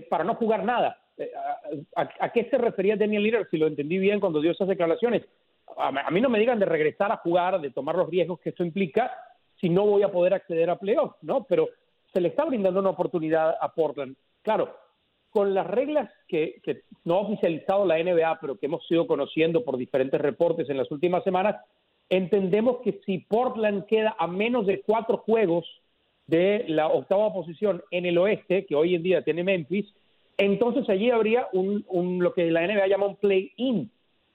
para 0.08 0.22
no 0.22 0.36
jugar 0.36 0.64
nada. 0.64 0.96
A, 1.96 2.08
a, 2.20 2.30
qué 2.30 2.48
se 2.48 2.56
refería 2.56 2.94
Daniel 2.94 3.24
Lillard, 3.24 3.48
si 3.50 3.56
lo 3.56 3.66
entendí 3.66 3.98
bien 3.98 4.20
cuando 4.20 4.40
dio 4.40 4.52
esas 4.52 4.68
declaraciones? 4.68 5.22
a 5.76 6.10
mí 6.12 6.20
no 6.20 6.28
me 6.28 6.38
digan 6.38 6.60
de 6.60 6.66
regresar 6.66 7.10
a 7.10 7.16
jugar, 7.16 7.60
de 7.60 7.72
tomar 7.72 7.96
los 7.96 8.08
riesgos 8.08 8.38
que 8.38 8.50
eso 8.50 8.62
implica, 8.62 9.12
si 9.60 9.68
no 9.68 9.84
voy 9.84 10.04
a 10.04 10.12
poder 10.12 10.34
acceder 10.34 10.70
a 10.70 10.78
playoffs, 10.78 11.16
¿no? 11.22 11.42
Pero 11.42 11.68
se 12.14 12.20
le 12.20 12.28
está 12.28 12.44
brindando 12.44 12.78
una 12.78 12.90
oportunidad 12.90 13.56
a 13.60 13.74
Portland. 13.74 14.16
Claro, 14.42 14.72
con 15.36 15.52
las 15.52 15.66
reglas 15.66 16.08
que, 16.28 16.62
no 17.04 17.16
ha 17.16 17.20
oficializado 17.20 17.84
la 17.84 18.02
NBA, 18.02 18.40
pero 18.40 18.56
que 18.56 18.64
hemos 18.64 18.90
ido 18.90 19.06
conociendo 19.06 19.66
por 19.66 19.76
diferentes 19.76 20.18
reportes 20.18 20.70
en 20.70 20.78
las 20.78 20.90
últimas 20.90 21.22
semanas, 21.24 21.56
entendemos 22.08 22.78
que 22.82 23.02
si 23.04 23.18
Portland 23.18 23.84
queda 23.84 24.16
a 24.18 24.26
menos 24.26 24.64
de 24.64 24.80
cuatro 24.80 25.18
juegos 25.18 25.66
de 26.26 26.64
la 26.68 26.88
octava 26.88 27.34
posición 27.34 27.82
en 27.90 28.06
el 28.06 28.16
oeste, 28.16 28.64
que 28.64 28.74
hoy 28.74 28.94
en 28.94 29.02
día 29.02 29.20
tiene 29.20 29.44
Memphis, 29.44 29.84
entonces 30.38 30.88
allí 30.88 31.10
habría 31.10 31.48
lo 31.52 32.32
que 32.32 32.50
la 32.50 32.66
NBA 32.66 32.86
llama 32.86 33.08
un 33.08 33.16
play-in, 33.16 33.90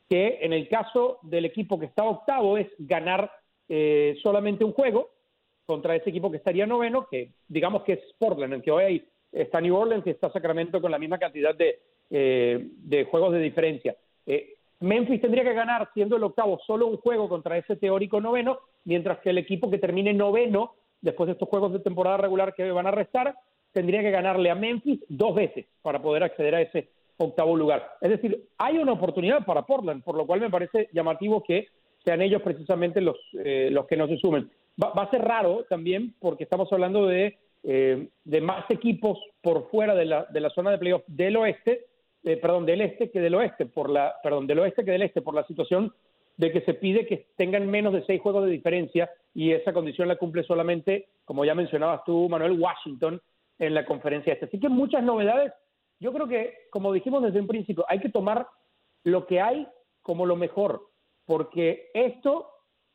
que 0.08 0.38
en 0.44 0.54
el 0.54 0.70
caso 0.70 1.18
del 1.24 1.46
equipo 1.46 1.80
que 1.80 1.88
está 1.88 2.04
octavo 2.04 2.60
es 2.60 2.68
ganar 2.78 3.32
eh, 3.70 4.20
solamente 4.22 4.64
un 4.64 4.74
juego 4.74 5.10
contra 5.66 5.96
ese 5.96 6.12
equipo 6.12 6.30
que 6.30 6.38
estaría 6.38 6.68
noveno, 6.68 7.08
que 7.10 7.32
digamos 7.48 7.82
que 7.86 7.94
es 7.94 8.02
Portland, 8.20 8.54
en 8.54 8.62
que 8.62 8.70
hoy 8.70 9.04
está 9.32 9.62
New 9.62 9.76
Orleans 9.76 10.06
y 10.06 10.12
está 10.12 10.32
Sacramento 10.32 10.82
con 10.82 10.92
la 10.92 11.00
misma 11.00 11.18
cantidad 11.18 11.56
de, 11.56 11.80
eh, 12.10 12.60
de 12.62 13.06
juegos 13.06 13.34
de 13.34 13.40
diferencia. 13.40 13.96
Eh, 14.26 14.56
Memphis 14.80 15.22
tendría 15.22 15.44
que 15.44 15.54
ganar, 15.54 15.90
siendo 15.94 16.16
el 16.16 16.24
octavo, 16.24 16.60
solo 16.66 16.88
un 16.88 16.98
juego 16.98 17.30
contra 17.30 17.58
ese 17.58 17.76
teórico 17.76 18.20
noveno, 18.20 18.60
mientras 18.84 19.20
que 19.20 19.30
el 19.30 19.38
equipo 19.38 19.70
que 19.70 19.78
termine 19.78 20.14
noveno, 20.14 20.74
después 21.02 21.28
de 21.28 21.34
estos 21.34 21.50
juegos 21.50 21.72
de 21.74 21.80
temporada 21.80 22.18
regular 22.18 22.54
que 22.56 22.70
van 22.72 22.88
a 22.88 22.92
restar, 22.92 23.36
tendría 23.72 24.02
que 24.02 24.12
ganarle 24.12 24.50
a 24.50 24.56
Memphis 24.56 25.00
dos 25.08 25.36
veces 25.36 25.66
para 25.82 26.02
poder 26.02 26.24
acceder 26.24 26.56
a 26.56 26.62
ese 26.62 26.90
octavo 27.18 27.56
lugar. 27.56 27.98
Es 28.02 28.10
decir, 28.10 28.50
hay 28.58 28.78
una 28.78 28.94
oportunidad 28.94 29.46
para 29.46 29.62
Portland, 29.64 30.04
por 30.04 30.16
lo 30.16 30.26
cual 30.26 30.42
me 30.42 30.50
parece 30.50 30.90
llamativo 30.92 31.44
que 31.44 31.68
sean 32.04 32.22
ellos 32.22 32.42
precisamente 32.42 33.02
los, 33.02 33.18
eh, 33.34 33.70
los 33.72 33.86
que 33.86 33.98
no 33.98 34.08
se 34.08 34.18
sumen. 34.18 34.50
Va, 34.82 35.04
a 35.04 35.12
ser 35.12 35.22
raro 35.22 35.66
también 35.70 36.16
porque 36.20 36.44
estamos 36.44 36.72
hablando 36.74 37.06
de, 37.06 37.38
eh, 37.64 38.10
de 38.24 38.42
más 38.42 38.70
equipos 38.70 39.20
por 39.42 39.70
fuera 39.70 39.96
de 39.96 40.06
la, 40.06 40.26
de 40.26 40.40
la 40.40 40.50
zona 40.50 40.72
de 40.72 40.78
playoff 40.78 41.04
del 41.08 41.38
oeste, 41.38 41.86
eh, 42.24 42.38
perdón, 42.38 42.66
del 42.66 42.82
este 42.82 43.10
que 43.10 43.20
del 43.20 43.36
oeste, 43.36 43.66
por 43.66 43.90
la, 43.90 44.16
perdón, 44.24 44.48
del 44.48 44.60
oeste 44.60 44.86
que 44.86 44.92
del 44.92 45.04
este, 45.04 45.22
por 45.22 45.34
la 45.34 45.46
situación 45.46 45.94
de 46.38 46.52
que 46.52 46.62
se 46.62 46.74
pide 46.74 47.06
que 47.06 47.28
tengan 47.36 47.70
menos 47.70 47.94
de 47.94 48.06
seis 48.06 48.22
juegos 48.22 48.46
de 48.46 48.52
diferencia 48.52 49.10
y 49.34 49.52
esa 49.52 49.74
condición 49.74 50.08
la 50.08 50.18
cumple 50.18 50.44
solamente, 50.44 51.10
como 51.26 51.46
ya 51.46 51.56
mencionabas 51.56 52.04
tú, 52.06 52.28
Manuel 52.30 52.60
Washington, 52.60 53.22
en 53.60 53.74
la 53.74 53.86
conferencia 53.86 54.34
este. 54.34 54.46
Así 54.46 54.60
que 54.60 54.70
muchas 54.70 55.04
novedades. 55.04 55.54
Yo 56.00 56.12
creo 56.12 56.28
que, 56.28 56.56
como 56.72 56.92
dijimos 56.92 57.22
desde 57.22 57.40
un 57.40 57.48
principio, 57.48 57.86
hay 57.88 58.00
que 58.00 58.10
tomar 58.10 58.48
lo 59.04 59.28
que 59.28 59.40
hay 59.40 59.68
como 60.02 60.26
lo 60.26 60.36
mejor 60.36 60.82
porque 61.26 61.90
esto 61.94 62.50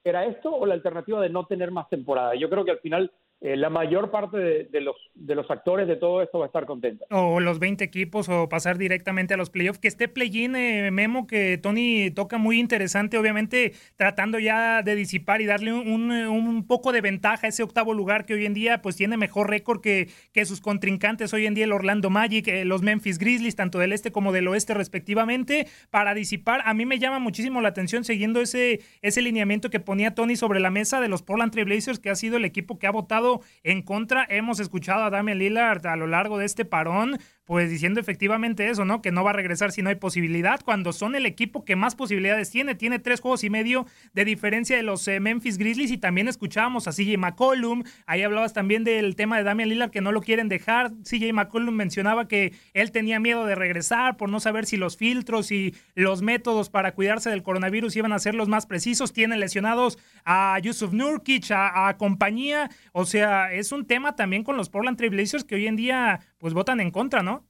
era 0.05 0.27
esto 0.27 0.55
o 0.55 0.67
la 0.67 0.75
alternativa 0.75 1.21
de 1.21 1.31
no 1.31 1.47
tener 1.47 1.71
más 1.71 1.89
temporada. 1.89 2.35
Yo 2.35 2.51
creo 2.51 2.65
que 2.65 2.73
al 2.73 2.81
final 2.81 3.11
eh, 3.43 3.55
la 3.55 3.69
mayor 3.69 4.11
parte 4.11 4.39
de, 4.39 4.81
los, 4.81 4.97
de 5.15 5.35
los 5.35 5.51
actores 5.51 5.87
de 5.87 5.97
todo 5.97 6.23
esto 6.23 6.39
va 6.39 6.47
a 6.47 6.49
estar 6.49 6.65
contenta. 6.65 7.05
O 7.11 7.39
los 7.39 7.59
20 7.59 7.85
equipos 7.85 8.31
o 8.31 8.49
pasar 8.49 8.79
directamente 8.79 9.35
a 9.35 9.37
los 9.37 9.51
playoffs. 9.51 9.79
Que 9.79 9.89
esté 9.89 10.09
play-in, 10.09 10.57
eh, 10.57 10.91
Memo, 10.91 11.27
que 11.27 11.59
Tony 11.59 12.11
toca 12.11 12.39
muy 12.39 12.59
interesante, 12.59 13.19
obviamente 13.19 13.75
tratando 13.97 14.39
ya 14.39 14.83
de 14.83 14.95
disipar 14.95 15.43
y 15.43 15.47
darle 15.47 15.75
un, 15.75 16.11
un, 16.11 16.67
poco 16.67 16.93
de 16.93 17.03
ventaja 17.03 17.47
a 17.47 17.51
ese 17.51 17.63
octavo 17.63 17.93
lugar 17.93 18.25
que 18.25 18.33
hoy 18.33 18.47
en 18.47 18.55
día 18.55 18.81
pues 18.81 18.97
tiene 18.97 19.19
mejor 19.19 19.51
récord 19.51 19.83
que, 19.83 20.09
que 20.33 20.47
sus 20.47 20.63
contrincantes 20.63 21.35
hoy 21.35 21.45
en 21.45 21.53
día 21.53 21.67
el 21.67 21.73
Orlando 21.73 22.09
Magic, 22.09 22.49
eh, 22.49 22.65
los 22.65 22.81
Memphis 22.81 23.19
Grizzlies, 23.19 23.55
tanto 23.55 23.79
del 23.79 23.93
este 23.93 24.13
como 24.13 24.33
del 24.33 24.49
oeste 24.49 24.73
respectivamente, 24.73 25.67
para 25.91 26.15
disipar. 26.15 26.63
A 26.65 26.73
mí 26.73 26.87
me 26.87 26.99
llama 26.99 27.19
muchísimo 27.19 27.61
la 27.61 27.69
atención 27.69 28.03
siguiendo 28.03 28.41
ese, 28.41 28.81
ese 29.03 29.21
lineamiento 29.21 29.69
que 29.69 29.79
ponía 29.79 30.15
Tony 30.15 30.37
sobre 30.37 30.59
la 30.59 30.71
mesa 30.71 31.03
de 31.03 31.09
los 31.09 31.23
Portland 31.23 31.53
Trail 31.53 31.67
Blazers, 31.67 31.99
que 31.99 32.09
ha 32.09 32.15
sido 32.15 32.39
el 32.39 32.47
equipo 32.47 32.79
que 32.79 32.87
ha 32.87 32.91
votado 32.91 33.26
en 33.63 33.83
contra. 33.83 34.27
Hemos 34.29 34.61
escuchado 34.61 35.05
a 35.05 35.11
Damian 35.11 35.39
Lillard 35.39 35.87
a 35.87 35.97
lo 35.97 36.07
largo 36.07 36.39
de 36.39 36.47
este 36.47 36.65
parón 36.65 37.19
pues 37.47 37.71
diciendo 37.71 38.01
efectivamente 38.01 38.69
eso, 38.69 38.85
¿no? 38.85 39.01
Que 39.01 39.13
no 39.13 39.23
va 39.23 39.31
a 39.31 39.33
regresar 39.33 39.71
si 39.71 39.81
no 39.81 39.89
hay 39.89 39.95
posibilidad, 39.95 40.61
cuando 40.65 40.93
son 40.93 41.15
el 41.15 41.27
equipo 41.27 41.65
que 41.65 41.77
más 41.77 41.95
posibilidades 41.95 42.51
tiene. 42.51 42.75
Tiene 42.75 42.99
tres 42.99 43.21
juegos 43.21 43.45
y 43.45 43.51
medio 43.51 43.87
de 44.15 44.25
diferencia 44.25 44.77
de 44.77 44.83
los 44.83 45.07
eh, 45.07 45.21
Memphis 45.21 45.57
Grizzlies 45.57 45.93
y 45.93 45.99
también 45.99 46.27
escuchábamos 46.27 46.89
a 46.89 46.91
CJ 46.91 47.17
McCollum. 47.19 47.85
Ahí 48.05 48.25
hablabas 48.25 48.53
también 48.53 48.83
del 48.83 49.15
tema 49.15 49.39
de 49.39 49.45
Damian 49.45 49.69
Lillard 49.69 49.93
que 49.93 50.01
no 50.01 50.11
lo 50.11 50.23
quieren 50.23 50.49
dejar. 50.49 50.91
CJ 51.05 51.33
McCollum 51.33 51.75
mencionaba 51.75 52.27
que 52.27 52.53
él 52.75 52.91
tenía 52.91 53.21
miedo 53.21 53.47
de 53.47 53.55
regresar 53.55 54.17
por 54.17 54.29
no 54.29 54.41
saber 54.41 54.67
si 54.67 54.77
los 54.77 54.97
filtros 54.97 55.53
y 55.53 55.73
los 55.95 56.23
métodos 56.23 56.69
para 56.69 56.95
cuidarse 56.95 57.31
del 57.31 57.45
coronavirus 57.45 57.95
iban 57.95 58.13
a 58.13 58.19
ser 58.19 58.35
los 58.35 58.49
más 58.49 58.67
precisos. 58.67 59.13
Tiene 59.13 59.37
lesionados 59.37 59.99
a 60.25 60.59
Yusuf 60.59 60.93
Nurkic, 60.93 61.53
a, 61.53 61.89
a 61.89 61.97
compañía. 61.97 62.71
O 62.91 63.05
sea, 63.05 63.53
es 63.53 63.71
un 63.71 63.87
tema 63.87 64.17
también 64.17 64.43
con 64.43 64.57
los 64.57 64.69
Portland 64.69 64.99
Trailblazers 64.99 65.45
que 65.45 65.55
hoy 65.55 65.69
en 65.69 65.77
día 65.77 66.21
pues 66.47 66.55
votan 66.55 66.79
en 66.79 66.93
contra, 66.93 67.25
¿no? 67.25 67.43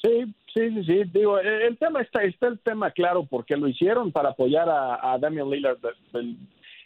Sí, 0.00 0.32
sí, 0.54 0.70
sí, 0.70 0.84
sí. 0.84 1.02
Digo, 1.12 1.36
el 1.40 1.76
tema 1.78 2.00
está, 2.00 2.22
está 2.22 2.46
el 2.46 2.60
tema 2.60 2.92
claro 2.92 3.26
porque 3.28 3.56
lo 3.56 3.66
hicieron 3.66 4.12
para 4.12 4.28
apoyar 4.28 4.68
a, 4.68 5.18
Damian 5.18 5.50
Lillard, 5.50 5.78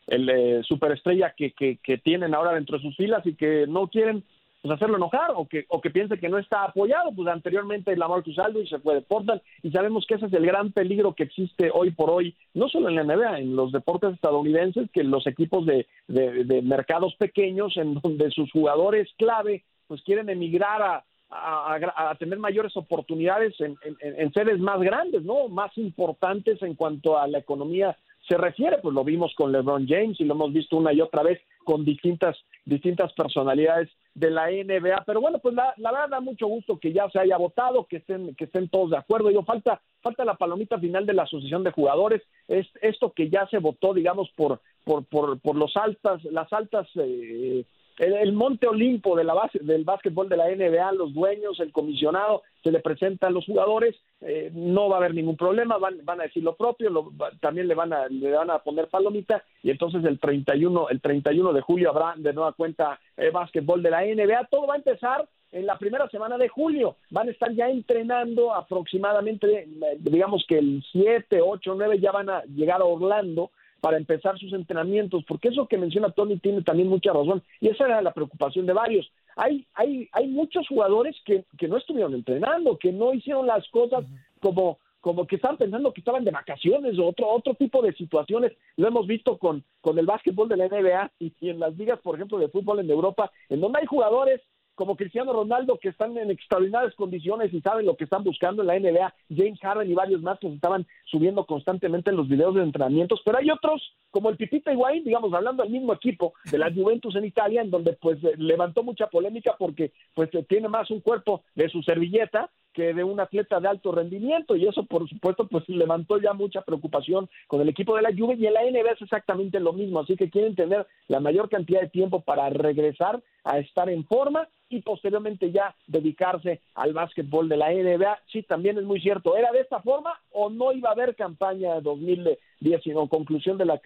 el, 0.06 0.30
eh, 0.30 0.62
superestrella 0.62 1.34
que, 1.36 1.52
que, 1.52 1.76
que, 1.82 1.98
tienen 1.98 2.34
ahora 2.34 2.54
dentro 2.54 2.78
de 2.78 2.82
sus 2.82 2.96
filas 2.96 3.26
y 3.26 3.34
que 3.34 3.66
no 3.66 3.88
quieren 3.88 4.24
pues, 4.62 4.74
hacerlo 4.74 4.96
enojar 4.96 5.32
o 5.34 5.46
que 5.46 5.66
o 5.68 5.82
que 5.82 5.90
piense 5.90 6.18
que 6.18 6.30
no 6.30 6.38
está 6.38 6.64
apoyado. 6.64 7.12
Pues 7.14 7.28
anteriormente 7.28 7.94
la 7.94 8.08
Marcus 8.08 8.38
y 8.54 8.66
se 8.66 8.78
fue 8.78 8.94
de 8.94 9.02
Portland 9.02 9.42
y 9.62 9.72
sabemos 9.72 10.06
que 10.06 10.14
ese 10.14 10.28
es 10.28 10.32
el 10.32 10.46
gran 10.46 10.72
peligro 10.72 11.14
que 11.14 11.24
existe 11.24 11.70
hoy 11.74 11.90
por 11.90 12.08
hoy, 12.08 12.34
no 12.54 12.70
solo 12.70 12.88
en 12.88 12.94
la 12.94 13.04
NBA, 13.04 13.40
en 13.40 13.54
los 13.54 13.70
deportes 13.70 14.14
estadounidenses, 14.14 14.90
que 14.92 15.04
los 15.04 15.26
equipos 15.26 15.66
de, 15.66 15.86
de 16.08 16.62
mercados 16.62 17.14
pequeños 17.16 17.76
en 17.76 18.00
donde 18.00 18.30
sus 18.30 18.50
jugadores 18.50 19.10
clave 19.18 19.62
pues 19.90 20.02
quieren 20.02 20.30
emigrar 20.30 20.80
a, 20.80 21.04
a, 21.30 22.14
tener 22.14 22.38
mayores 22.38 22.76
oportunidades 22.76 23.60
en, 23.60 23.76
en, 24.00 24.32
sedes 24.32 24.60
más 24.60 24.78
grandes, 24.78 25.24
¿no? 25.24 25.48
Más 25.48 25.76
importantes 25.78 26.62
en 26.62 26.76
cuanto 26.76 27.18
a 27.18 27.26
la 27.26 27.38
economía 27.38 27.96
se 28.28 28.36
refiere, 28.36 28.78
pues 28.78 28.94
lo 28.94 29.02
vimos 29.02 29.34
con 29.34 29.50
LeBron 29.50 29.88
James 29.88 30.20
y 30.20 30.24
lo 30.24 30.34
hemos 30.34 30.52
visto 30.52 30.76
una 30.76 30.92
y 30.92 31.00
otra 31.00 31.24
vez 31.24 31.40
con 31.64 31.84
distintas, 31.84 32.36
distintas 32.64 33.12
personalidades 33.14 33.90
de 34.14 34.30
la 34.30 34.46
NBA. 34.48 35.02
Pero 35.04 35.20
bueno, 35.20 35.40
pues 35.40 35.56
la, 35.56 35.74
la 35.78 35.90
verdad 35.90 36.08
da 36.08 36.20
mucho 36.20 36.46
gusto 36.46 36.78
que 36.78 36.92
ya 36.92 37.10
se 37.10 37.18
haya 37.18 37.36
votado, 37.36 37.88
que 37.88 37.96
estén, 37.96 38.36
que 38.36 38.44
estén 38.44 38.68
todos 38.68 38.90
de 38.90 38.98
acuerdo. 38.98 39.32
Yo 39.32 39.42
falta, 39.42 39.80
falta 40.02 40.24
la 40.24 40.36
palomita 40.36 40.78
final 40.78 41.04
de 41.04 41.14
la 41.14 41.24
Asociación 41.24 41.64
de 41.64 41.72
Jugadores, 41.72 42.22
es 42.46 42.68
esto 42.80 43.12
que 43.12 43.28
ya 43.28 43.48
se 43.48 43.58
votó, 43.58 43.92
digamos, 43.92 44.30
por, 44.36 44.60
por, 44.84 45.04
por, 45.06 45.40
por 45.40 45.56
los 45.56 45.76
altas, 45.76 46.22
las 46.26 46.52
altas 46.52 46.86
eh, 46.94 47.64
el, 48.00 48.32
Monte 48.32 48.66
Olimpo 48.66 49.14
de 49.14 49.24
la 49.24 49.34
base, 49.34 49.58
del 49.60 49.84
básquetbol 49.84 50.28
de 50.28 50.36
la 50.36 50.48
NBA, 50.48 50.92
los 50.92 51.12
dueños, 51.12 51.60
el 51.60 51.70
comisionado, 51.70 52.42
se 52.62 52.72
le 52.72 52.80
presentan 52.80 53.34
los 53.34 53.44
jugadores, 53.44 53.94
eh, 54.22 54.50
no 54.54 54.88
va 54.88 54.96
a 54.96 54.98
haber 54.98 55.14
ningún 55.14 55.36
problema, 55.36 55.76
van, 55.76 55.98
van 56.04 56.20
a 56.20 56.24
decir 56.24 56.42
lo 56.42 56.56
propio, 56.56 57.12
también 57.40 57.68
le 57.68 57.74
van 57.74 57.92
a 57.92 58.08
le 58.08 58.30
van 58.32 58.50
a 58.50 58.58
poner 58.60 58.88
palomita 58.88 59.44
y 59.62 59.70
entonces 59.70 60.04
el 60.04 60.18
31 60.18 60.88
el 60.88 61.00
31 61.00 61.52
de 61.52 61.60
julio 61.60 61.90
habrá 61.90 62.14
de 62.16 62.32
nueva 62.32 62.52
cuenta 62.52 62.98
eh, 63.16 63.30
básquetbol 63.30 63.82
de 63.82 63.90
la 63.90 64.02
NBA, 64.02 64.48
todo 64.50 64.66
va 64.66 64.74
a 64.74 64.78
empezar 64.78 65.28
en 65.52 65.66
la 65.66 65.78
primera 65.78 66.08
semana 66.08 66.38
de 66.38 66.48
julio. 66.48 66.96
Van 67.10 67.28
a 67.28 67.32
estar 67.32 67.52
ya 67.52 67.68
entrenando 67.68 68.54
aproximadamente, 68.54 69.68
digamos 69.98 70.44
que 70.48 70.58
el 70.58 70.82
7, 70.92 71.40
8, 71.42 71.74
9 71.76 71.98
ya 71.98 72.12
van 72.12 72.30
a 72.30 72.42
llegar 72.44 72.80
a 72.80 72.84
Orlando 72.84 73.50
para 73.80 73.96
empezar 73.96 74.38
sus 74.38 74.52
entrenamientos, 74.52 75.24
porque 75.26 75.48
eso 75.48 75.66
que 75.66 75.78
menciona 75.78 76.10
Tony 76.10 76.38
tiene 76.38 76.62
también 76.62 76.88
mucha 76.88 77.12
razón, 77.12 77.42
y 77.60 77.68
esa 77.68 77.86
era 77.86 78.02
la 78.02 78.12
preocupación 78.12 78.66
de 78.66 78.72
varios. 78.72 79.10
Hay, 79.36 79.66
hay, 79.74 80.08
hay 80.12 80.28
muchos 80.28 80.66
jugadores 80.68 81.16
que, 81.24 81.44
que 81.58 81.68
no 81.68 81.76
estuvieron 81.76 82.14
entrenando, 82.14 82.78
que 82.78 82.92
no 82.92 83.14
hicieron 83.14 83.46
las 83.46 83.66
cosas 83.68 84.04
como, 84.40 84.78
como 85.00 85.26
que 85.26 85.36
estaban 85.36 85.56
pensando 85.56 85.92
que 85.92 86.00
estaban 86.00 86.24
de 86.24 86.30
vacaciones 86.30 86.98
o 86.98 87.06
otro, 87.06 87.28
otro 87.28 87.54
tipo 87.54 87.82
de 87.82 87.92
situaciones. 87.94 88.52
Lo 88.76 88.88
hemos 88.88 89.06
visto 89.06 89.38
con, 89.38 89.64
con 89.80 89.98
el 89.98 90.06
básquetbol 90.06 90.48
de 90.48 90.56
la 90.56 90.68
NBA 90.68 91.12
y, 91.18 91.32
y 91.40 91.50
en 91.50 91.60
las 91.60 91.76
ligas, 91.76 92.00
por 92.00 92.16
ejemplo, 92.16 92.38
de 92.38 92.48
fútbol 92.48 92.80
en 92.80 92.90
Europa, 92.90 93.30
en 93.48 93.60
donde 93.60 93.80
hay 93.80 93.86
jugadores 93.86 94.40
como 94.80 94.96
Cristiano 94.96 95.34
Ronaldo, 95.34 95.78
que 95.78 95.90
están 95.90 96.16
en 96.16 96.30
extraordinarias 96.30 96.94
condiciones 96.94 97.52
y 97.52 97.60
saben 97.60 97.84
lo 97.84 97.98
que 97.98 98.04
están 98.04 98.24
buscando 98.24 98.62
en 98.62 98.68
la 98.68 98.80
NBA, 98.80 99.14
James 99.28 99.60
Harden 99.60 99.90
y 99.90 99.92
varios 99.92 100.22
más 100.22 100.38
que 100.38 100.48
se 100.48 100.54
estaban 100.54 100.86
subiendo 101.04 101.44
constantemente 101.44 102.08
en 102.08 102.16
los 102.16 102.30
videos 102.30 102.54
de 102.54 102.62
entrenamientos, 102.62 103.20
pero 103.22 103.36
hay 103.36 103.50
otros, 103.50 103.94
como 104.10 104.30
el 104.30 104.38
Pipita 104.38 104.72
Higuaín, 104.72 105.04
digamos, 105.04 105.34
hablando 105.34 105.62
del 105.62 105.72
mismo 105.72 105.92
equipo 105.92 106.32
de 106.50 106.56
la 106.56 106.72
Juventus 106.72 107.14
en 107.14 107.26
Italia, 107.26 107.60
en 107.60 107.70
donde 107.70 107.92
pues 107.92 108.24
eh, 108.24 108.32
levantó 108.38 108.82
mucha 108.82 109.08
polémica 109.08 109.54
porque 109.58 109.92
pues 110.14 110.30
eh, 110.32 110.46
tiene 110.48 110.68
más 110.68 110.90
un 110.90 111.00
cuerpo 111.00 111.42
de 111.54 111.68
su 111.68 111.82
servilleta 111.82 112.48
que 112.72 112.94
de 112.94 113.04
un 113.04 113.20
atleta 113.20 113.60
de 113.60 113.68
alto 113.68 113.92
rendimiento 113.92 114.56
y 114.56 114.66
eso 114.66 114.84
por 114.84 115.08
supuesto 115.08 115.46
pues 115.48 115.68
levantó 115.68 116.18
ya 116.18 116.32
mucha 116.32 116.62
preocupación 116.62 117.28
con 117.46 117.60
el 117.60 117.68
equipo 117.68 117.96
de 117.96 118.02
la 118.02 118.10
Juve 118.16 118.36
y 118.38 118.46
en 118.46 118.54
la 118.54 118.62
NBA 118.62 118.92
es 118.92 119.02
exactamente 119.02 119.60
lo 119.60 119.72
mismo, 119.72 120.00
así 120.00 120.16
que 120.16 120.30
quieren 120.30 120.54
tener 120.54 120.86
la 121.08 121.20
mayor 121.20 121.48
cantidad 121.48 121.80
de 121.80 121.88
tiempo 121.88 122.20
para 122.20 122.48
regresar 122.50 123.22
a 123.44 123.58
estar 123.58 123.88
en 123.88 124.04
forma 124.04 124.48
y 124.70 124.82
posteriormente 124.82 125.50
ya 125.50 125.74
dedicarse 125.88 126.62
al 126.74 126.92
básquetbol 126.92 127.48
de 127.48 127.56
la 127.56 127.70
NBA. 127.70 128.18
Sí, 128.32 128.44
también 128.44 128.78
es 128.78 128.84
muy 128.84 129.00
cierto. 129.00 129.36
¿Era 129.36 129.50
de 129.50 129.60
esta 129.60 129.80
forma 129.80 130.18
o 130.30 130.48
no 130.48 130.72
iba 130.72 130.88
a 130.88 130.92
haber 130.92 131.16
campaña 131.16 131.74
de 131.74 131.80
2019 131.80 133.04
o 133.04 133.08
conclusión 133.08 133.58
de 133.58 133.64
la 133.64 133.78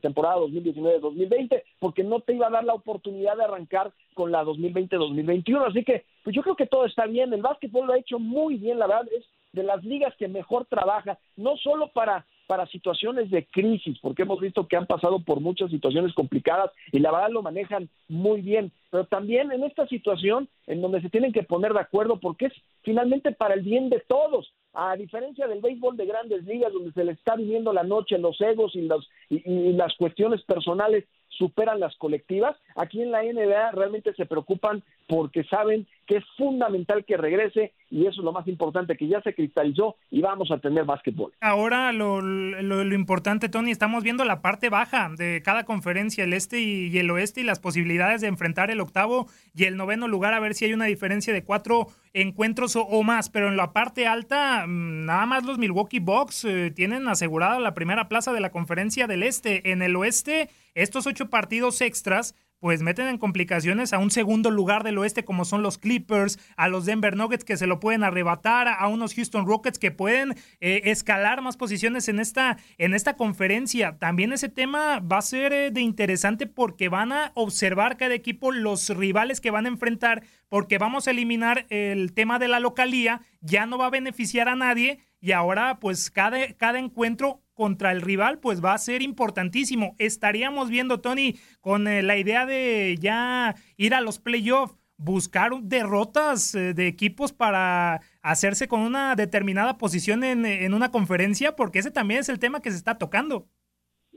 temporada 0.00 0.36
2019-2020? 0.36 1.62
Porque 1.80 2.04
no 2.04 2.20
te 2.20 2.34
iba 2.34 2.46
a 2.46 2.50
dar 2.50 2.64
la 2.64 2.74
oportunidad 2.74 3.36
de 3.36 3.44
arrancar 3.44 3.92
con 4.14 4.30
la 4.30 4.44
2020-2021. 4.44 5.66
Así 5.68 5.84
que, 5.84 6.04
pues 6.24 6.34
yo 6.34 6.42
creo 6.42 6.56
que 6.56 6.66
todo 6.66 6.84
está 6.84 7.06
bien. 7.06 7.32
El 7.32 7.42
básquetbol 7.42 7.86
lo 7.86 7.92
ha 7.92 7.98
hecho 7.98 8.18
muy 8.18 8.56
bien, 8.56 8.78
la 8.78 8.86
verdad. 8.86 9.08
Es 9.16 9.24
de 9.52 9.62
las 9.62 9.82
ligas 9.84 10.14
que 10.16 10.28
mejor 10.28 10.66
trabaja, 10.66 11.18
no 11.36 11.56
solo 11.56 11.88
para 11.88 12.26
para 12.48 12.66
situaciones 12.66 13.30
de 13.30 13.44
crisis, 13.44 13.98
porque 14.00 14.22
hemos 14.22 14.40
visto 14.40 14.66
que 14.66 14.76
han 14.76 14.86
pasado 14.86 15.20
por 15.20 15.38
muchas 15.38 15.70
situaciones 15.70 16.14
complicadas 16.14 16.72
y 16.90 16.98
la 16.98 17.12
verdad 17.12 17.28
lo 17.28 17.42
manejan 17.42 17.90
muy 18.08 18.40
bien, 18.40 18.72
pero 18.90 19.04
también 19.04 19.52
en 19.52 19.64
esta 19.64 19.86
situación 19.86 20.48
en 20.66 20.80
donde 20.80 21.02
se 21.02 21.10
tienen 21.10 21.30
que 21.34 21.42
poner 21.42 21.74
de 21.74 21.80
acuerdo 21.80 22.18
porque 22.18 22.46
es 22.46 22.54
finalmente 22.82 23.32
para 23.32 23.52
el 23.52 23.60
bien 23.60 23.90
de 23.90 24.00
todos, 24.00 24.50
a 24.72 24.96
diferencia 24.96 25.46
del 25.46 25.60
béisbol 25.60 25.98
de 25.98 26.06
grandes 26.06 26.42
ligas 26.44 26.72
donde 26.72 26.92
se 26.92 27.04
le 27.04 27.12
está 27.12 27.36
viviendo 27.36 27.70
la 27.74 27.82
noche 27.82 28.16
los 28.16 28.40
egos 28.40 28.74
y, 28.74 28.80
los, 28.80 29.06
y 29.28 29.72
las 29.74 29.94
cuestiones 29.96 30.42
personales 30.44 31.04
superan 31.28 31.80
las 31.80 31.94
colectivas, 31.96 32.56
aquí 32.76 33.02
en 33.02 33.12
la 33.12 33.22
NBA 33.22 33.72
realmente 33.72 34.14
se 34.14 34.24
preocupan 34.24 34.82
porque 35.08 35.42
saben 35.44 35.86
que 36.06 36.18
es 36.18 36.24
fundamental 36.36 37.04
que 37.04 37.16
regrese 37.16 37.72
y 37.90 38.02
eso 38.02 38.20
es 38.20 38.24
lo 38.24 38.32
más 38.32 38.46
importante, 38.46 38.96
que 38.96 39.08
ya 39.08 39.20
se 39.22 39.34
cristalizó 39.34 39.96
y 40.10 40.20
vamos 40.20 40.50
a 40.50 40.58
tener 40.58 40.84
básquetbol. 40.84 41.32
Ahora 41.40 41.92
lo, 41.92 42.20
lo, 42.20 42.94
importante, 42.94 43.48
Tony, 43.48 43.70
estamos 43.70 44.04
viendo 44.04 44.24
la 44.24 44.42
parte 44.42 44.68
baja 44.68 45.10
de 45.16 45.42
cada 45.42 45.64
conferencia, 45.64 46.24
el 46.24 46.34
este 46.34 46.60
y, 46.60 46.96
el 46.98 47.10
oeste 47.10 47.40
y 47.40 47.44
las 47.44 47.58
posibilidades 47.58 48.20
de 48.20 48.28
enfrentar 48.28 48.70
el 48.70 48.80
octavo 48.80 49.28
y 49.54 49.64
el 49.64 49.76
noveno 49.76 50.08
lugar, 50.08 50.34
a 50.34 50.40
ver 50.40 50.54
si 50.54 50.66
hay 50.66 50.74
una 50.74 50.84
diferencia 50.84 51.32
de 51.32 51.42
cuatro 51.42 51.88
encuentros 52.12 52.76
o, 52.76 53.02
más, 53.02 53.30
pero 53.30 53.48
en 53.48 53.56
la 53.56 53.72
parte 53.72 54.06
alta, 54.06 54.66
mm, 54.66 55.06
nada 55.06 55.26
más 55.26 55.44
los 55.44 55.58
Milwaukee 55.58 56.00
Bucks 56.00 56.44
eh, 56.44 56.70
tienen 56.70 57.08
asegurada 57.08 57.60
la 57.60 57.74
primera 57.74 58.08
plaza 58.08 58.32
de 58.32 58.40
la 58.40 58.50
conferencia 58.50 59.06
del 59.06 59.22
este. 59.22 59.72
En 59.72 59.82
el 59.82 59.96
oeste, 59.96 60.48
estos 60.74 61.06
ocho 61.06 61.30
partidos 61.30 61.80
extras 61.80 62.34
pues 62.60 62.82
meten 62.82 63.08
en 63.08 63.18
complicaciones 63.18 63.92
a 63.92 63.98
un 63.98 64.10
segundo 64.10 64.50
lugar 64.50 64.84
del 64.84 64.98
oeste 64.98 65.24
como 65.24 65.44
son 65.44 65.62
los 65.62 65.78
Clippers, 65.78 66.38
a 66.56 66.68
los 66.68 66.86
Denver 66.86 67.16
Nuggets 67.16 67.44
que 67.44 67.56
se 67.56 67.66
lo 67.66 67.80
pueden 67.80 68.04
arrebatar, 68.04 68.68
a 68.68 68.86
unos 68.88 69.14
Houston 69.14 69.46
Rockets 69.46 69.78
que 69.78 69.90
pueden 69.90 70.36
eh, 70.60 70.82
escalar 70.84 71.42
más 71.42 71.56
posiciones 71.56 72.08
en 72.08 72.20
esta, 72.20 72.58
en 72.78 72.94
esta 72.94 73.16
conferencia. 73.16 73.98
También 73.98 74.32
ese 74.32 74.48
tema 74.48 75.00
va 75.00 75.18
a 75.18 75.22
ser 75.22 75.52
eh, 75.52 75.70
de 75.70 75.80
interesante 75.80 76.46
porque 76.46 76.88
van 76.88 77.12
a 77.12 77.32
observar 77.34 77.96
cada 77.96 78.14
equipo 78.14 78.52
los 78.52 78.88
rivales 78.90 79.40
que 79.40 79.50
van 79.50 79.66
a 79.66 79.68
enfrentar 79.68 80.22
porque 80.48 80.78
vamos 80.78 81.06
a 81.06 81.10
eliminar 81.10 81.66
el 81.68 82.12
tema 82.14 82.38
de 82.38 82.48
la 82.48 82.60
localía, 82.60 83.20
ya 83.40 83.66
no 83.66 83.78
va 83.78 83.86
a 83.86 83.90
beneficiar 83.90 84.48
a 84.48 84.56
nadie 84.56 84.98
y 85.20 85.32
ahora 85.32 85.78
pues 85.78 86.10
cada, 86.10 86.52
cada 86.54 86.78
encuentro 86.78 87.42
contra 87.58 87.90
el 87.90 88.02
rival, 88.02 88.38
pues 88.38 88.64
va 88.64 88.72
a 88.72 88.78
ser 88.78 89.02
importantísimo. 89.02 89.96
Estaríamos 89.98 90.70
viendo, 90.70 91.00
Tony, 91.00 91.34
con 91.60 91.88
eh, 91.88 92.04
la 92.04 92.16
idea 92.16 92.46
de 92.46 92.96
ya 93.00 93.56
ir 93.76 93.94
a 93.94 94.00
los 94.00 94.20
playoffs, 94.20 94.76
buscar 94.96 95.50
derrotas 95.62 96.54
eh, 96.54 96.72
de 96.72 96.86
equipos 96.86 97.32
para 97.32 98.00
hacerse 98.22 98.68
con 98.68 98.80
una 98.80 99.16
determinada 99.16 99.76
posición 99.76 100.22
en, 100.22 100.72
una 100.72 100.92
conferencia, 100.92 101.56
porque 101.56 101.80
ese 101.80 101.90
también 101.90 102.20
es 102.20 102.28
el 102.28 102.38
tema 102.38 102.60
que 102.60 102.70
se 102.70 102.76
está 102.76 102.96
tocando. 102.96 103.46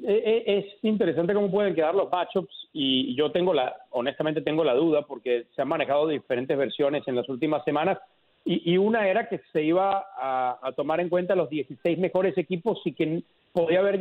Eh, 0.07 0.43
es 0.45 0.65
interesante 0.83 1.33
cómo 1.33 1.50
pueden 1.50 1.74
quedar 1.74 1.95
los 1.95 2.12
matchups 2.12 2.69
y 2.74 3.15
yo 3.15 3.31
tengo 3.31 3.55
la, 3.55 3.75
honestamente 3.89 4.43
tengo 4.43 4.63
la 4.63 4.75
duda 4.75 5.01
porque 5.07 5.48
se 5.55 5.63
han 5.63 5.67
manejado 5.67 6.07
diferentes 6.07 6.55
versiones 6.55 7.07
en 7.07 7.15
las 7.15 7.27
últimas 7.27 7.63
semanas 7.65 7.98
y, 8.43 8.77
una 8.77 9.07
era 9.07 9.29
que 9.29 9.39
se 9.53 9.63
iba 9.63 10.05
a, 10.17 10.71
tomar 10.75 11.00
en 11.00 11.10
cuenta 11.10 11.36
los 11.36 11.50
16 11.50 12.00
mejores 12.00 12.38
equipos 12.38 12.81
y 12.86 12.93
que 12.93 13.24
podía 13.53 13.79
haber 13.79 14.00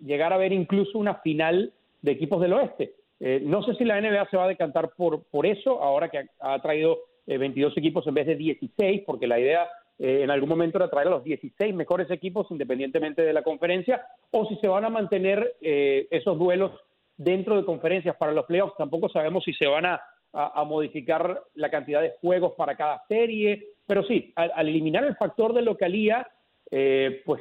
llegar 0.00 0.32
a 0.32 0.36
ver 0.36 0.52
incluso 0.52 0.98
una 0.98 1.16
final 1.16 1.72
de 2.02 2.12
equipos 2.12 2.40
del 2.40 2.52
oeste. 2.52 2.92
Eh, 3.20 3.40
no 3.42 3.62
sé 3.62 3.74
si 3.74 3.84
la 3.84 4.00
NBA 4.00 4.28
se 4.30 4.36
va 4.36 4.44
a 4.44 4.48
decantar 4.48 4.90
por, 4.96 5.22
por 5.24 5.46
eso, 5.46 5.82
ahora 5.82 6.08
que 6.08 6.26
ha, 6.40 6.62
traído 6.62 6.98
22 7.26 7.72
eh, 7.72 7.80
equipos 7.80 8.06
en 8.06 8.14
vez 8.14 8.26
de 8.26 8.36
16, 8.36 9.02
porque 9.06 9.26
la 9.26 9.40
idea 9.40 9.66
eh, 9.98 10.20
en 10.22 10.30
algún 10.30 10.48
momento 10.48 10.78
era 10.78 10.90
traer 10.90 11.08
a 11.08 11.12
los 11.12 11.24
16 11.24 11.74
mejores 11.74 12.10
equipos 12.10 12.46
independientemente 12.50 13.22
de 13.22 13.32
la 13.32 13.42
conferencia, 13.42 14.06
o 14.30 14.46
si 14.46 14.56
se 14.56 14.68
van 14.68 14.84
a 14.84 14.90
mantener 14.90 15.54
esos 15.60 16.38
duelos 16.38 16.72
dentro 17.16 17.56
de 17.56 17.64
conferencias 17.64 18.16
para 18.16 18.32
los 18.32 18.46
playoffs. 18.46 18.76
Tampoco 18.76 19.08
sabemos 19.08 19.44
si 19.44 19.54
se 19.54 19.66
van 19.66 19.86
a 19.86 20.00
a, 20.34 20.64
modificar 20.64 21.42
la 21.54 21.70
cantidad 21.70 22.02
de 22.02 22.14
juegos 22.20 22.54
para 22.56 22.76
cada 22.76 23.02
serie, 23.06 23.68
pero 23.86 24.02
sí, 24.02 24.32
al, 24.34 24.68
eliminar 24.68 25.04
el 25.04 25.16
factor 25.16 25.52
de 25.54 25.62
localía, 25.62 26.26
eh, 26.70 27.22
pues 27.24 27.40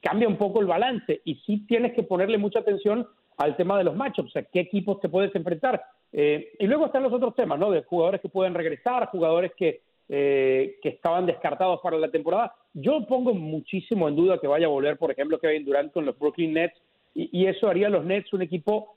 cambia 0.00 0.28
un 0.28 0.36
poco 0.36 0.60
el 0.60 0.66
balance 0.66 1.22
y 1.24 1.36
sí 1.46 1.66
tienes 1.66 1.94
que 1.94 2.02
ponerle 2.02 2.38
mucha 2.38 2.58
atención 2.58 3.06
al 3.38 3.56
tema 3.56 3.78
de 3.78 3.84
los 3.84 3.96
matchups, 3.96 4.28
o 4.28 4.32
sea, 4.32 4.42
qué 4.44 4.60
equipos 4.60 5.00
te 5.00 5.08
puedes 5.08 5.34
enfrentar. 5.34 5.82
Eh, 6.12 6.52
y 6.58 6.66
luego 6.66 6.86
están 6.86 7.02
los 7.02 7.12
otros 7.12 7.34
temas, 7.34 7.58
¿no? 7.58 7.70
De 7.70 7.82
jugadores 7.82 8.20
que 8.20 8.28
pueden 8.28 8.54
regresar, 8.54 9.08
jugadores 9.08 9.52
que, 9.56 9.80
eh, 10.08 10.76
que 10.82 10.90
estaban 10.90 11.26
descartados 11.26 11.80
para 11.82 11.98
la 11.98 12.10
temporada. 12.10 12.54
Yo 12.74 13.04
pongo 13.06 13.34
muchísimo 13.34 14.08
en 14.08 14.16
duda 14.16 14.38
que 14.38 14.46
vaya 14.46 14.66
a 14.66 14.70
volver, 14.70 14.98
por 14.98 15.10
ejemplo, 15.10 15.38
Kevin 15.38 15.64
Durant 15.64 15.92
con 15.92 16.04
los 16.04 16.18
Brooklyn 16.18 16.52
Nets, 16.52 16.76
y, 17.14 17.30
y 17.32 17.46
eso 17.46 17.68
haría 17.68 17.86
a 17.86 17.90
los 17.90 18.04
Nets 18.04 18.32
un 18.32 18.42
equipo 18.42 18.90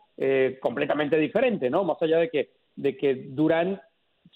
completamente 0.61 1.15
diferente, 1.15 1.69
¿no? 1.69 1.83
Más 1.83 2.01
allá 2.01 2.17
de 2.17 2.31
que 2.31 2.49
de 2.77 2.95
que 2.95 3.15
Durán, 3.15 3.81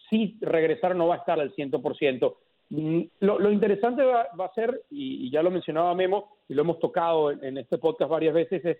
si 0.09 0.37
regresar, 0.41 0.95
no 0.95 1.07
va 1.07 1.15
a 1.15 1.19
estar 1.19 1.39
al 1.39 1.55
100%. 1.55 2.35
Mm, 2.71 3.01
lo, 3.19 3.39
lo 3.39 3.51
interesante 3.51 4.03
va, 4.03 4.21
a 4.21 4.53
ser, 4.53 4.83
y, 4.89 5.29
ya 5.29 5.43
lo 5.43 5.51
mencionaba 5.51 5.93
Memo, 5.93 6.37
y 6.49 6.53
lo 6.53 6.63
hemos 6.63 6.79
tocado 6.79 7.31
en, 7.31 7.57
este 7.57 7.77
podcast 7.77 8.11
varias 8.11 8.33
veces, 8.33 8.65
es 8.65 8.77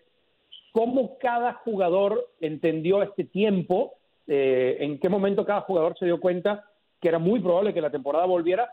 cómo 0.72 1.18
cada 1.20 1.54
jugador 1.54 2.30
entendió 2.40 3.04
este 3.04 3.26
tiempo, 3.26 3.94
eh, 4.28 4.78
en 4.80 5.00
qué 5.00 5.10
momento 5.10 5.46
cada 5.46 5.62
jugador 5.62 5.98
se 5.98 6.06
dio 6.06 6.20
cuenta 6.20 6.66
que 7.02 7.10
era 7.10 7.20
muy 7.20 7.40
probable 7.40 7.74
que 7.74 7.82
la 7.82 7.90
temporada 7.90 8.26
volviera 8.26 8.70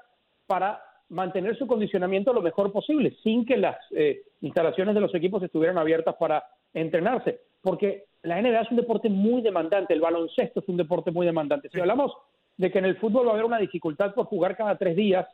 para 0.46 0.82
mantener 1.08 1.56
su 1.56 1.66
condicionamiento 1.66 2.32
lo 2.32 2.42
mejor 2.42 2.70
posible, 2.70 3.16
sin 3.22 3.44
que 3.44 3.56
las 3.56 3.76
eh, 3.90 4.22
instalaciones 4.40 4.94
de 4.94 5.00
los 5.00 5.14
equipos 5.14 5.42
estuvieran 5.42 5.78
abiertas 5.78 6.14
para 6.16 6.44
entrenarse. 6.74 7.40
Porque 7.60 8.04
la 8.22 8.40
NBA 8.40 8.60
es 8.62 8.70
un 8.70 8.76
deporte 8.76 9.08
muy 9.08 9.42
demandante, 9.42 9.94
el 9.94 10.00
baloncesto 10.00 10.60
es 10.60 10.68
un 10.68 10.76
deporte 10.76 11.10
muy 11.10 11.26
demandante. 11.26 11.68
Si 11.70 11.80
hablamos 11.80 12.12
de 12.56 12.70
que 12.70 12.78
en 12.78 12.84
el 12.84 12.96
fútbol 12.96 13.26
va 13.26 13.30
a 13.30 13.34
haber 13.34 13.44
una 13.44 13.58
dificultad 13.58 14.14
por 14.14 14.26
jugar 14.26 14.56
cada 14.56 14.76
tres 14.76 14.96
días, 14.96 15.26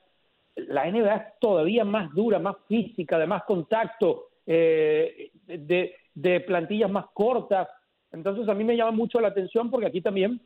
la 0.57 0.91
NBA 0.91 1.15
es 1.15 1.23
todavía 1.41 1.85
más 1.85 2.13
dura, 2.15 2.39
más 2.39 2.57
física, 2.69 3.19
de 3.19 3.27
más 3.27 3.45
contacto, 3.45 4.29
eh, 4.47 5.31
de, 5.47 5.95
de 6.15 6.41
plantillas 6.41 6.91
más 6.91 7.07
cortas. 7.13 7.69
Entonces 8.13 8.49
a 8.49 8.55
mí 8.55 8.63
me 8.63 8.77
llama 8.77 8.93
mucho 8.93 9.21
la 9.21 9.29
atención 9.29 9.71
porque 9.71 9.87
aquí 9.87 10.01
también 10.01 10.41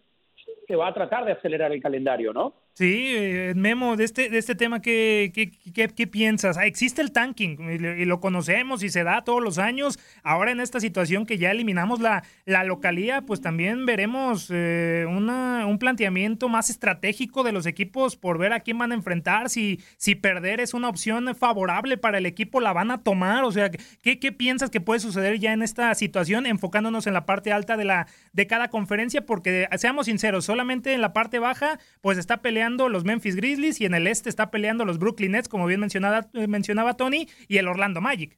se 0.67 0.77
va 0.77 0.89
a 0.89 0.95
tratar 0.95 1.25
de 1.25 1.33
acelerar 1.33 1.73
el 1.73 1.83
calendario, 1.83 2.33
¿no? 2.33 2.55
Sí, 2.79 3.07
eh, 3.09 3.55
Memo, 3.57 3.97
de 3.97 4.05
este, 4.05 4.31
de 4.31 4.39
este 4.39 4.55
tema, 4.55 4.81
¿qué, 4.81 5.33
qué, 5.35 5.89
qué, 5.89 6.07
piensas? 6.07 6.57
Ah, 6.57 6.67
existe 6.67 7.03
el 7.03 7.11
tanking 7.11 7.59
y, 7.73 8.05
lo 8.05 8.21
conocemos 8.21 8.85
y 8.85 8.89
se 8.89 9.03
da 9.03 9.25
todos 9.25 9.43
los 9.43 9.59
años. 9.59 9.99
Ahora 10.23 10.53
en 10.53 10.61
esta 10.61 10.79
situación 10.79 11.27
que 11.27 11.39
ya 11.39 11.51
eliminamos 11.51 11.99
la, 11.99 12.23
la 12.45 12.63
localía, 12.63 13.23
pues 13.23 13.41
también 13.41 13.85
veremos 13.85 14.49
eh, 14.55 15.07
una, 15.09 15.67
un 15.67 15.81
planteamiento 15.81 16.49
más 16.49 16.71
estratégico 16.71 17.43
de 17.43 17.51
los 17.51 17.67
equipos 17.67 18.15
por 18.15 18.39
ver 18.39 18.53
a 18.53 18.61
quién 18.61 18.79
van 18.79 18.93
a 18.93 18.95
enfrentar. 18.95 19.51
Si, 19.51 19.81
si 19.97 20.15
perder 20.15 20.61
es 20.61 20.73
una 20.73 20.89
opción 20.89 21.35
favorable 21.35 21.97
para 21.97 22.19
el 22.19 22.27
equipo, 22.27 22.61
la 22.61 22.73
van 22.73 22.93
a 22.93 23.03
tomar. 23.03 23.43
O 23.43 23.51
sea, 23.51 23.73
¿qué, 23.73 24.21
qué 24.21 24.31
piensas 24.31 24.71
que 24.71 24.81
puede 24.81 25.01
suceder 25.01 25.41
ya 25.41 25.53
en 25.53 25.63
esta 25.63 25.93
situación, 25.97 26.47
enfocándonos 26.47 27.09
en 27.09 27.15
la 27.15 27.27
parte 27.27 27.51
alta 27.51 27.77
de, 27.77 27.87
la, 27.87 28.07
de 28.33 28.47
cada 28.47 28.69
conferencia? 28.69 29.27
Porque 29.27 29.67
seamos 29.79 30.07
sinceros, 30.07 30.45
solamente 30.45 30.93
en 30.93 31.01
la 31.01 31.13
parte 31.13 31.41
baja, 31.41 31.81
pues 32.03 32.19
está 32.19 32.37
peleando 32.37 32.68
los 32.77 33.05
Memphis 33.05 33.37
Grizzlies 33.37 33.81
y 33.81 33.87
en 33.87 33.95
el 33.95 34.07
este 34.07 34.29
está 34.29 34.51
peleando 34.51 34.85
los 34.85 34.99
Brooklyn 34.99 35.33
Nets, 35.33 35.49
como 35.49 35.67
bien 35.67 35.81
mencionaba, 35.81 36.27
eh, 36.35 36.47
mencionaba 36.47 36.97
Tony, 36.97 37.27
y 37.49 37.57
el 37.57 37.69
Orlando 37.69 38.01
Magic. 38.01 38.37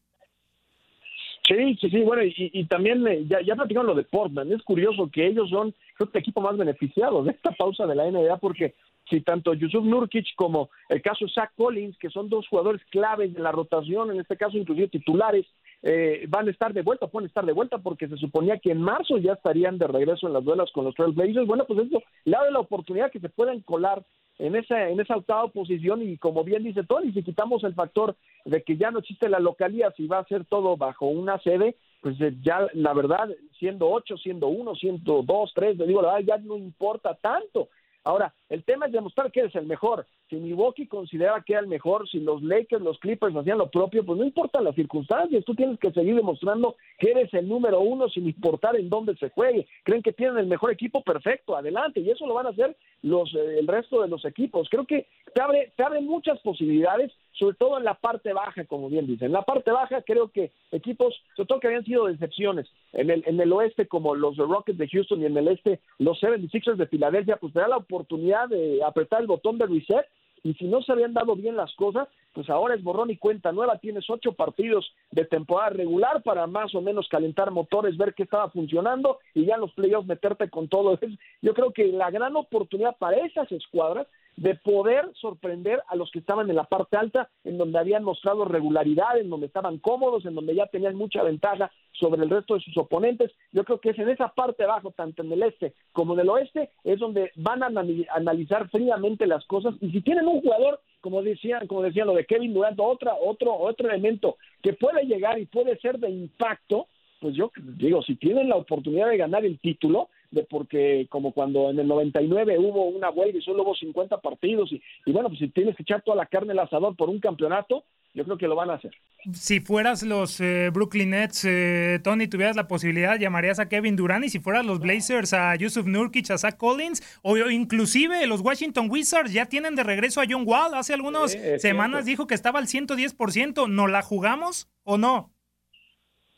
Sí, 1.49 1.77
sí, 1.81 1.90
sí, 1.90 2.01
bueno, 2.03 2.23
y, 2.23 2.64
también 2.66 3.05
eh, 3.09 3.25
ya, 3.27 3.40
ya 3.40 3.57
platicaron 3.57 3.88
lo 3.88 3.95
de 3.97 4.05
Portland. 4.05 4.53
Es 4.53 4.62
curioso 4.62 5.11
que 5.12 5.27
ellos 5.27 5.51
son, 5.51 5.75
el 5.99 6.09
equipo 6.14 6.40
más 6.40 6.57
beneficiado 6.57 7.25
de 7.25 7.33
esta 7.33 7.51
pausa 7.51 7.87
de 7.87 7.97
la 7.97 8.09
NBA 8.09 8.37
porque 8.37 8.75
si 9.09 9.21
tanto 9.23 9.55
Yusuf 9.55 9.85
Nurkic 9.85 10.27
como 10.37 10.71
el 10.88 11.03
caso 11.03 11.27
Zach 11.29 11.51
Collins, 11.57 11.99
que 11.99 12.11
son 12.11 12.29
dos 12.29 12.47
jugadores 12.47 12.81
claves 12.90 13.35
de 13.35 13.40
la 13.40 13.51
rotación, 13.51 14.12
en 14.12 14.21
este 14.21 14.37
caso 14.37 14.57
inclusive 14.57 14.88
titulares, 14.88 15.45
eh, 15.83 16.27
van 16.29 16.47
a 16.47 16.51
estar 16.51 16.73
de 16.73 16.83
vuelta, 16.83 17.07
pueden 17.07 17.29
estar 17.29 17.45
de 17.45 17.53
vuelta 17.53 17.79
porque 17.79 18.09
se 18.09 18.16
suponía 18.16 18.59
que 18.59 18.73
en 18.73 18.83
marzo 18.83 19.16
ya 19.19 19.33
estarían 19.33 19.79
de 19.79 19.87
regreso 19.87 20.27
en 20.27 20.35
las 20.35 20.45
duelas 20.45 20.71
con 20.73 20.85
los 20.85 20.95
Trailblazers. 20.95 21.47
Bueno, 21.47 21.64
pues 21.66 21.87
eso 21.87 22.03
le 22.25 22.33
da 22.33 22.51
la 22.51 22.61
oportunidad 22.61 23.11
que 23.11 23.21
se 23.21 23.29
puedan 23.29 23.61
colar 23.61 24.05
en 24.38 24.57
esa, 24.57 24.88
en 24.88 25.01
esa 25.01 25.16
octava 25.16 25.49
posición 25.49 26.03
y 26.03 26.16
como 26.16 26.45
bien 26.45 26.64
dice 26.64 26.83
Tony, 26.85 27.12
si 27.12 27.23
quitamos 27.23 27.62
el 27.64 27.75
factor 27.75 28.16
de 28.45 28.62
que 28.62 28.77
ya 28.77 28.90
no 28.90 29.01
existe 29.01 29.29
la 29.29 29.38
localía, 29.38 29.93
si 29.97 30.07
va 30.07 30.19
a 30.19 30.25
ser 30.25 30.47
todo 30.47 30.77
bajo 30.77 31.07
una 31.07 31.38
sede, 31.40 31.77
pues 32.01 32.19
eh, 32.21 32.35
ya 32.43 32.66
la 32.73 32.95
verdad, 32.95 33.29
siendo 33.59 33.90
ocho, 33.90 34.16
siendo 34.16 34.49
uno, 34.49 34.75
siendo 34.75 35.23
dos, 35.23 35.53
tres, 35.55 35.77
le 35.77 35.87
digo 35.87 36.01
la 36.03 36.14
verdad, 36.14 36.37
ya 36.37 36.43
no 36.43 36.57
importa 36.57 37.14
tanto. 37.14 37.69
Ahora, 38.03 38.33
el 38.51 38.65
tema 38.65 38.87
es 38.87 38.93
demostrar 38.93 39.31
que 39.31 39.41
eres 39.41 39.55
el 39.55 39.67
mejor. 39.67 40.07
Si 40.29 40.37
Milwaukee 40.37 40.89
considera 40.89 41.41
que 41.47 41.53
era 41.53 41.63
el 41.63 41.69
mejor, 41.69 42.09
si 42.09 42.19
los 42.19 42.43
Lakers, 42.43 42.83
los 42.83 42.99
Clippers 42.99 43.35
hacían 43.35 43.59
lo 43.59 43.71
propio, 43.71 44.05
pues 44.05 44.19
no 44.19 44.25
importa 44.25 44.61
las 44.61 44.75
circunstancias, 44.75 45.45
tú 45.45 45.55
tienes 45.55 45.79
que 45.79 45.93
seguir 45.93 46.17
demostrando 46.17 46.77
que 46.99 47.13
eres 47.13 47.33
el 47.33 47.49
número 47.49 47.81
uno 47.81 48.09
sin 48.09 48.27
importar 48.27 48.75
en 48.77 48.91
dónde 48.91 49.17
se 49.17 49.31
juegue. 49.31 49.69
Creen 49.85 50.03
que 50.03 50.13
tienen 50.13 50.39
el 50.39 50.47
mejor 50.47 50.73
equipo 50.73 51.03
perfecto, 51.03 51.57
adelante, 51.57 52.01
y 52.01 52.11
eso 52.11 52.27
lo 52.27 52.35
van 52.35 52.47
a 52.47 52.51
hacer 52.51 52.77
los 53.03 53.33
eh, 53.35 53.59
el 53.61 53.69
resto 53.69 54.03
de 54.03 54.09
los 54.09 54.25
equipos. 54.25 54.69
Creo 54.69 54.85
que 54.85 55.07
te 55.33 55.41
abre, 55.41 55.73
te 55.77 55.85
abre 55.85 56.01
muchas 56.01 56.41
posibilidades, 56.41 57.13
sobre 57.33 57.57
todo 57.57 57.79
en 57.79 57.85
la 57.85 57.95
parte 57.95 58.33
baja, 58.33 58.65
como 58.65 58.89
bien 58.89 59.07
dicen. 59.07 59.27
En 59.27 59.33
la 59.33 59.43
parte 59.43 59.71
baja 59.71 60.03
creo 60.03 60.29
que 60.29 60.51
equipos, 60.73 61.15
sobre 61.37 61.47
todo 61.47 61.61
que 61.61 61.69
habían 61.69 61.85
sido 61.85 62.07
decepciones, 62.07 62.67
en 62.93 63.11
el, 63.11 63.23
en 63.27 63.41
el 63.41 63.53
oeste 63.53 63.87
como 63.87 64.17
los 64.17 64.37
Rockets 64.37 64.79
de 64.79 64.89
Houston 64.89 65.23
y 65.23 65.27
en 65.27 65.37
el 65.37 65.49
este 65.49 65.81
los 65.99 66.21
76ers 66.21 66.77
de 66.77 66.87
Filadelfia, 66.87 67.37
pues 67.37 67.53
te 67.53 67.61
da 67.61 67.69
la 67.69 67.77
oportunidad 67.77 68.39
de 68.46 68.83
apretar 68.85 69.20
el 69.20 69.26
botón 69.26 69.59
de 69.59 69.66
reset 69.66 70.07
y 70.42 70.55
si 70.55 70.64
no 70.66 70.83
se 70.83 70.92
habían 70.92 71.12
dado 71.12 71.37
bien 71.37 71.57
las 71.57 71.74
cosas, 71.74 72.09
pues 72.33 72.48
ahora 72.48 72.74
es 72.74 72.83
borrón 72.83 73.11
y 73.11 73.16
cuenta 73.16 73.53
nueva, 73.53 73.79
tienes 73.79 74.09
ocho 74.09 74.33
partidos 74.33 74.90
de 75.11 75.24
temporada 75.24 75.70
regular 75.70 76.22
para 76.22 76.46
más 76.46 76.74
o 76.74 76.81
menos 76.81 77.09
calentar 77.09 77.50
motores, 77.50 77.96
ver 77.96 78.14
qué 78.14 78.22
estaba 78.22 78.50
funcionando 78.50 79.18
y 79.35 79.44
ya 79.44 79.57
en 79.57 79.61
los 79.61 79.72
playoffs 79.72 80.07
meterte 80.07 80.48
con 80.48 80.68
todo. 80.68 80.98
Yo 81.42 81.55
creo 81.55 81.72
que 81.72 81.88
la 81.88 82.11
gran 82.11 82.37
oportunidad 82.37 82.96
para 82.96 83.18
esas 83.18 83.50
escuadras 83.53 84.07
de 84.37 84.55
poder 84.55 85.11
sorprender 85.14 85.83
a 85.88 85.97
los 85.97 86.11
que 86.11 86.19
estaban 86.19 86.49
en 86.49 86.57
la 86.57 86.64
parte 86.64 86.97
alta, 86.97 87.29
en 87.45 87.59
donde 87.59 87.79
habían 87.79 88.05
mostrado 88.05 88.45
regularidad, 88.45 89.19
en 89.19 89.29
donde 89.29 89.47
estaban 89.47 89.79
cómodos, 89.79 90.25
en 90.25 90.35
donde 90.35 90.55
ya 90.55 90.66
tenían 90.66 90.97
mucha 90.97 91.23
ventaja 91.23 91.71
sobre 91.93 92.23
el 92.23 92.31
resto 92.31 92.55
de 92.55 92.61
sus 92.61 92.77
oponentes. 92.77 93.33
Yo 93.53 93.64
creo 93.64 93.81
que 93.81 93.90
es 93.90 93.99
en 93.99 94.09
esa 94.09 94.29
parte 94.29 94.64
abajo, 94.64 94.93
tanto 94.93 95.23
en 95.23 95.33
el 95.33 95.43
este 95.43 95.75
como 95.93 96.14
en 96.14 96.21
el 96.21 96.29
oeste, 96.31 96.71
es 96.85 96.99
donde 96.99 97.33
van 97.37 97.62
a 97.62 97.71
analizar 98.14 98.69
fríamente 98.71 99.27
las 99.27 99.45
cosas. 99.47 99.75
Y 99.81 99.90
si 99.90 100.01
tienen 100.01 100.27
un 100.27 100.40
jugador, 100.40 100.81
como 101.01 101.23
decían, 101.23 101.66
como 101.66 101.83
decían 101.83 102.07
lo 102.07 102.14
de 102.14 102.27
Kevin 102.27 102.55
Durant, 102.55 102.79
otra, 102.81 103.14
otro, 103.14 103.55
otro 103.55 103.88
elemento 103.88 104.37
que 104.62 104.73
puede 104.73 105.05
llegar 105.05 105.38
y 105.38 105.47
puede 105.47 105.79
ser 105.79 105.99
de 105.99 106.11
impacto, 106.11 106.87
pues 107.21 107.35
yo 107.35 107.51
digo, 107.57 108.03
si 108.03 108.16
tienen 108.16 108.49
la 108.49 108.57
oportunidad 108.57 109.09
de 109.09 109.19
ganar 109.19 109.45
el 109.45 109.59
título, 109.59 110.09
de 110.31 110.45
porque 110.45 111.07
como 111.11 111.33
cuando 111.33 111.71
en 111.71 111.79
el 111.79 111.88
99 111.88 112.59
hubo 112.59 112.87
una 112.87 113.11
huelga 113.11 113.38
y 113.38 113.43
solo 113.43 113.62
hubo 113.62 113.75
50 113.75 114.21
partidos 114.21 114.73
y, 114.73 114.83
y 115.07 115.12
bueno, 115.12 115.29
pues 115.29 115.40
si 115.40 115.49
tienes 115.49 115.77
que 115.77 115.83
echar 115.83 116.03
toda 116.03 116.16
la 116.16 116.27
carne 116.27 116.53
al 116.53 116.61
asador 116.61 116.97
por 116.97 117.09
un 117.09 117.21
campeonato, 117.21 117.85
yo 118.12 118.25
creo 118.25 118.38
que 118.38 118.49
lo 118.49 118.57
van 118.57 118.71
a 118.71 118.75
hacer. 118.75 118.93
Si 119.33 119.61
fueras 119.61 120.03
los 120.03 120.40
eh, 120.40 120.71
Brooklyn 120.73 121.11
Nets, 121.11 121.45
eh, 121.45 122.01
Tony, 122.03 122.27
tuvieras 122.27 122.57
la 122.57 122.66
posibilidad, 122.66 123.19
llamarías 123.19 123.61
a 123.61 123.69
Kevin 123.69 123.95
Durant 123.95 124.25
y 124.25 124.31
si 124.31 124.40
fueras 124.40 124.64
los 124.64 124.81
Blazers 124.81 125.33
a 125.33 125.55
Yusuf 125.55 125.87
Nurkic, 125.87 126.31
a 126.31 126.38
Zach 126.38 126.57
Collins 126.57 127.03
o 127.23 127.37
inclusive 127.37 128.27
los 128.27 128.40
Washington 128.40 128.88
Wizards 128.90 129.33
ya 129.33 129.47
tienen 129.47 129.77
de 129.77 129.85
regreso 129.85 130.21
a 130.21 130.25
John 130.29 130.45
Wall. 130.47 130.75
Hace 130.75 130.95
algunas 130.95 131.37
semanas 131.59 132.05
dijo 132.05 132.27
que 132.27 132.35
estaba 132.35 132.59
al 132.59 132.66
110%. 132.66 133.69
¿No 133.69 133.87
la 133.87 134.03
jugamos 134.03 134.69
o 134.83 134.99
no? 134.99 135.33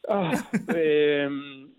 Ah, 0.09 0.33
eh, 0.74 1.28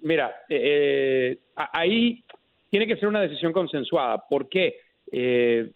mira, 0.04 0.34
eh, 0.50 1.38
ahí 1.56 2.24
tiene 2.70 2.88
que 2.88 2.98
ser 2.98 3.08
una 3.08 3.22
decisión 3.22 3.52
consensuada. 3.52 4.24
¿Por 4.30 4.50
qué? 4.50 4.76
Eh, 5.12 5.72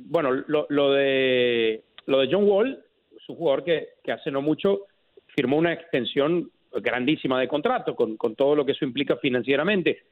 bueno, 0.00 0.32
lo, 0.32 0.92
de, 0.92 1.82
lo 2.06 2.20
de 2.20 2.28
John 2.30 2.48
Wall 2.48 2.82
es 3.16 3.28
un 3.28 3.36
jugador 3.36 3.64
que, 3.64 3.88
hace 4.10 4.30
no 4.30 4.42
mucho 4.42 4.86
firmó 5.28 5.56
una 5.56 5.72
extensión 5.72 6.50
grandísima 6.72 7.40
de 7.40 7.48
contrato 7.48 7.94
con, 7.94 8.16
con 8.16 8.34
todo 8.34 8.54
lo 8.54 8.64
que 8.64 8.72
eso 8.72 8.84
implica 8.84 9.16
financieramente. 9.16 10.02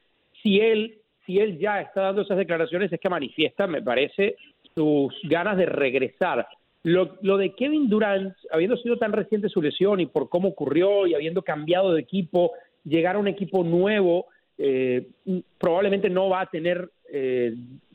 Si 0.41 0.59
él, 0.59 0.99
si 1.25 1.39
él 1.39 1.59
ya 1.59 1.81
está 1.81 2.01
dando 2.01 2.21
esas 2.21 2.37
declaraciones 2.37 2.91
es 2.91 2.99
que 2.99 3.09
manifiesta, 3.09 3.67
me 3.67 3.81
parece, 3.81 4.35
sus 4.75 5.13
ganas 5.23 5.57
de 5.57 5.65
regresar 5.65 6.47
lo, 6.83 7.17
lo, 7.21 7.37
de 7.37 7.53
Kevin 7.53 7.89
Durant, 7.89 8.35
habiendo 8.51 8.75
sido 8.77 8.97
tan 8.97 9.11
reciente 9.11 9.49
su 9.49 9.61
lesión 9.61 9.99
y 9.99 10.07
por 10.07 10.29
cómo 10.29 10.49
ocurrió 10.49 11.05
y 11.05 11.13
habiendo 11.13 11.43
cambiado 11.43 11.93
de 11.93 12.01
equipo, 12.01 12.51
llegar 12.83 13.15
a 13.15 13.19
un 13.19 13.27
equipo 13.27 13.63
nuevo, 13.63 14.27
eh, 14.57 15.07
probablemente 15.57 16.09
no 16.09 16.29
va 16.29 16.41
a 16.41 16.49
tener, 16.49 16.89
eh, 17.11 17.53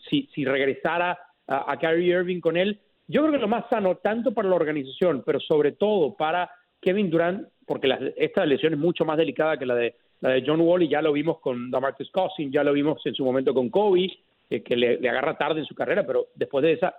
si, 0.09 0.29
si, 0.35 0.44
regresara 0.44 1.18
a, 1.46 1.72
a, 1.72 1.79
Kyrie 1.79 2.14
Irving 2.14 2.40
con 2.40 2.57
él, 2.57 2.81
yo 3.09 3.22
creo 3.22 3.33
que 3.33 3.38
lo 3.38 3.49
más 3.49 3.68
sano, 3.70 3.96
tanto 3.96 4.33
para 4.35 4.49
la 4.49 4.57
organización, 4.57 5.22
pero 5.25 5.38
sobre 5.40 5.72
todo 5.72 6.14
para 6.14 6.51
Kevin 6.81 7.11
Durant, 7.11 7.49
porque 7.66 7.88
la, 7.88 8.01
esta 8.16 8.44
lesión 8.44 8.72
es 8.72 8.79
mucho 8.79 9.05
más 9.05 9.16
delicada 9.16 9.59
que 9.59 9.66
la 9.66 9.75
de, 9.75 9.94
la 10.20 10.31
de 10.31 10.44
John 10.46 10.61
Wall 10.61 10.83
y 10.83 10.88
ya 10.88 11.03
lo 11.03 11.12
vimos 11.12 11.38
con 11.40 11.70
Damarcus 11.70 12.11
Cousins, 12.11 12.53
ya 12.53 12.64
lo 12.64 12.72
vimos 12.72 13.05
en 13.05 13.14
su 13.14 13.25
momento 13.25 13.55
con 13.55 13.70
Kobe, 13.70 14.11
eh, 14.51 14.62
que 14.62 14.77
le, 14.77 14.99
le 14.99 15.09
agarra 15.09 15.38
tarde 15.38 15.61
en 15.61 15.66
su 15.66 15.75
carrera, 15.75 16.05
pero 16.07 16.29
después 16.35 16.62
de 16.62 16.72
esa 16.72 16.94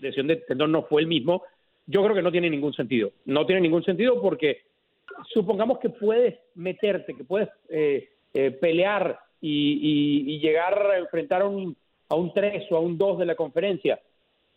lesión 0.00 0.26
de 0.26 0.36
tendón 0.36 0.72
no 0.72 0.82
fue 0.82 1.02
el 1.02 1.06
mismo, 1.06 1.42
yo 1.86 2.02
creo 2.02 2.14
que 2.14 2.22
no 2.22 2.32
tiene 2.32 2.48
ningún 2.48 2.72
sentido. 2.72 3.12
No 3.24 3.46
tiene 3.46 3.62
ningún 3.62 3.82
sentido 3.82 4.20
porque 4.20 4.62
supongamos 5.32 5.78
que 5.78 5.90
puedes 5.90 6.38
meterte, 6.54 7.14
que 7.14 7.24
puedes 7.24 7.48
eh, 7.68 8.10
eh, 8.34 8.50
pelear 8.50 9.18
y, 9.40 10.38
llegar 10.40 10.90
a 10.90 10.98
enfrentar 10.98 11.42
a 11.42 11.46
un, 11.46 11.76
a 12.08 12.14
un 12.14 12.32
3 12.32 12.70
o 12.70 12.76
a 12.76 12.80
un 12.80 12.98
2 12.98 13.18
de 13.18 13.26
la 13.26 13.34
conferencia. 13.34 14.00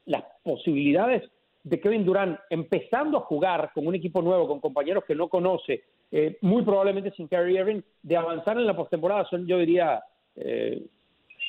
Las 0.06 0.24
posibilidades 0.44 1.24
de 1.63 1.80
Kevin 1.80 2.06
Durant 2.06 2.39
empezando 2.50 3.18
a 3.18 3.22
jugar 3.22 3.72
con 3.74 3.88
un 3.88 3.96
equipo 3.96 4.22
nuevo, 4.22 4.48
con 4.48 4.60
compañeros 4.60 5.06
que 5.06 5.16
no 5.16 5.30
conoce, 5.30 5.84
eh, 6.12 6.38
muy 6.42 6.63
probablemente 6.63 7.12
sin 7.12 7.28
Kyrie 7.28 7.60
Irving, 7.60 7.82
de 8.02 8.18
avanzar 8.18 8.58
en 8.58 8.68
la 8.68 8.76
postemporada 8.76 9.26
son, 9.30 9.48
yo 9.48 9.58
diría, 9.60 10.04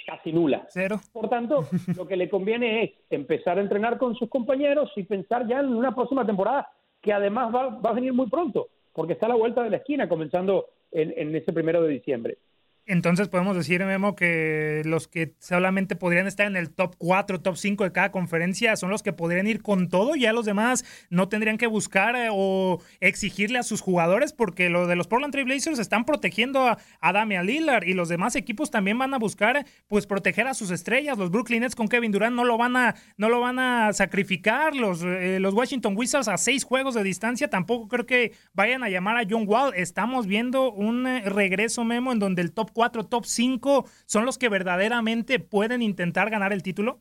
casi 0.06 0.32
nula. 0.32 0.66
Cero. 0.68 1.00
Por 1.12 1.28
tanto, 1.28 1.64
lo 1.96 2.06
que 2.06 2.16
le 2.16 2.28
conviene 2.28 2.84
es 2.84 2.90
empezar 3.10 3.58
a 3.58 3.62
entrenar 3.62 3.98
con 3.98 4.14
sus 4.14 4.28
compañeros 4.28 4.90
y 4.96 5.02
pensar 5.04 5.46
ya 5.46 5.60
en 5.60 5.74
una 5.74 5.94
próxima 5.94 6.24
temporada 6.24 6.68
que 7.00 7.12
además 7.12 7.54
va, 7.54 7.68
va 7.68 7.90
a 7.90 7.94
venir 7.94 8.12
muy 8.12 8.28
pronto, 8.28 8.68
porque 8.94 9.14
está 9.14 9.26
a 9.26 9.30
la 9.30 9.34
vuelta 9.34 9.62
de 9.62 9.70
la 9.70 9.78
esquina, 9.78 10.08
comenzando 10.08 10.70
en, 10.90 11.12
en 11.16 11.34
ese 11.34 11.52
primero 11.52 11.82
de 11.82 11.90
diciembre. 11.90 12.38
Entonces 12.86 13.28
podemos 13.28 13.56
decir, 13.56 13.82
Memo, 13.84 14.14
que 14.14 14.82
los 14.84 15.08
que 15.08 15.34
solamente 15.38 15.96
podrían 15.96 16.26
estar 16.26 16.46
en 16.46 16.56
el 16.56 16.70
top 16.70 16.96
4, 16.98 17.40
top 17.40 17.56
5 17.56 17.84
de 17.84 17.92
cada 17.92 18.10
conferencia 18.10 18.76
son 18.76 18.90
los 18.90 19.02
que 19.02 19.14
podrían 19.14 19.46
ir 19.46 19.62
con 19.62 19.88
todo, 19.88 20.14
ya 20.16 20.34
los 20.34 20.44
demás 20.44 20.84
no 21.08 21.28
tendrían 21.28 21.56
que 21.56 21.66
buscar 21.66 22.14
eh, 22.14 22.28
o 22.30 22.82
exigirle 23.00 23.58
a 23.58 23.62
sus 23.62 23.80
jugadores, 23.80 24.34
porque 24.34 24.68
lo 24.68 24.86
de 24.86 24.96
los 24.96 25.06
Portland 25.06 25.32
Trail 25.32 25.46
Blazers 25.46 25.78
están 25.78 26.04
protegiendo 26.04 26.68
a, 26.68 27.12
Damian 27.12 27.46
Lillard 27.46 27.84
y 27.84 27.94
los 27.94 28.08
demás 28.08 28.34
equipos 28.34 28.70
también 28.70 28.98
van 28.98 29.14
a 29.14 29.18
buscar 29.18 29.64
pues 29.86 30.06
proteger 30.06 30.48
a 30.48 30.54
sus 30.54 30.70
estrellas. 30.70 31.16
Los 31.16 31.30
Brooklyn 31.30 31.60
Nets 31.60 31.76
con 31.76 31.88
Kevin 31.88 32.10
Durant 32.10 32.34
no 32.34 32.44
lo 32.44 32.58
van 32.58 32.76
a, 32.76 32.96
no 33.16 33.28
lo 33.28 33.40
van 33.40 33.58
a 33.60 33.92
sacrificar, 33.92 34.74
los, 34.74 35.02
eh, 35.04 35.38
los 35.40 35.54
Washington 35.54 35.96
Wizards 35.96 36.28
a 36.28 36.36
seis 36.36 36.64
juegos 36.64 36.94
de 36.94 37.02
distancia 37.02 37.48
tampoco 37.48 37.88
creo 37.88 38.04
que 38.04 38.32
vayan 38.52 38.82
a 38.82 38.88
llamar 38.88 39.16
a 39.16 39.26
John 39.28 39.44
Wall. 39.46 39.72
Estamos 39.76 40.26
viendo 40.26 40.72
un 40.72 41.06
eh, 41.06 41.22
regreso, 41.30 41.84
Memo, 41.84 42.12
en 42.12 42.18
donde 42.18 42.42
el 42.42 42.52
top 42.52 42.73
cuatro, 42.74 43.04
top 43.04 43.24
5 43.24 43.84
son 44.04 44.26
los 44.26 44.36
que 44.36 44.48
verdaderamente 44.48 45.38
pueden 45.38 45.80
intentar 45.80 46.30
ganar 46.30 46.52
el 46.52 46.62
título? 46.62 47.00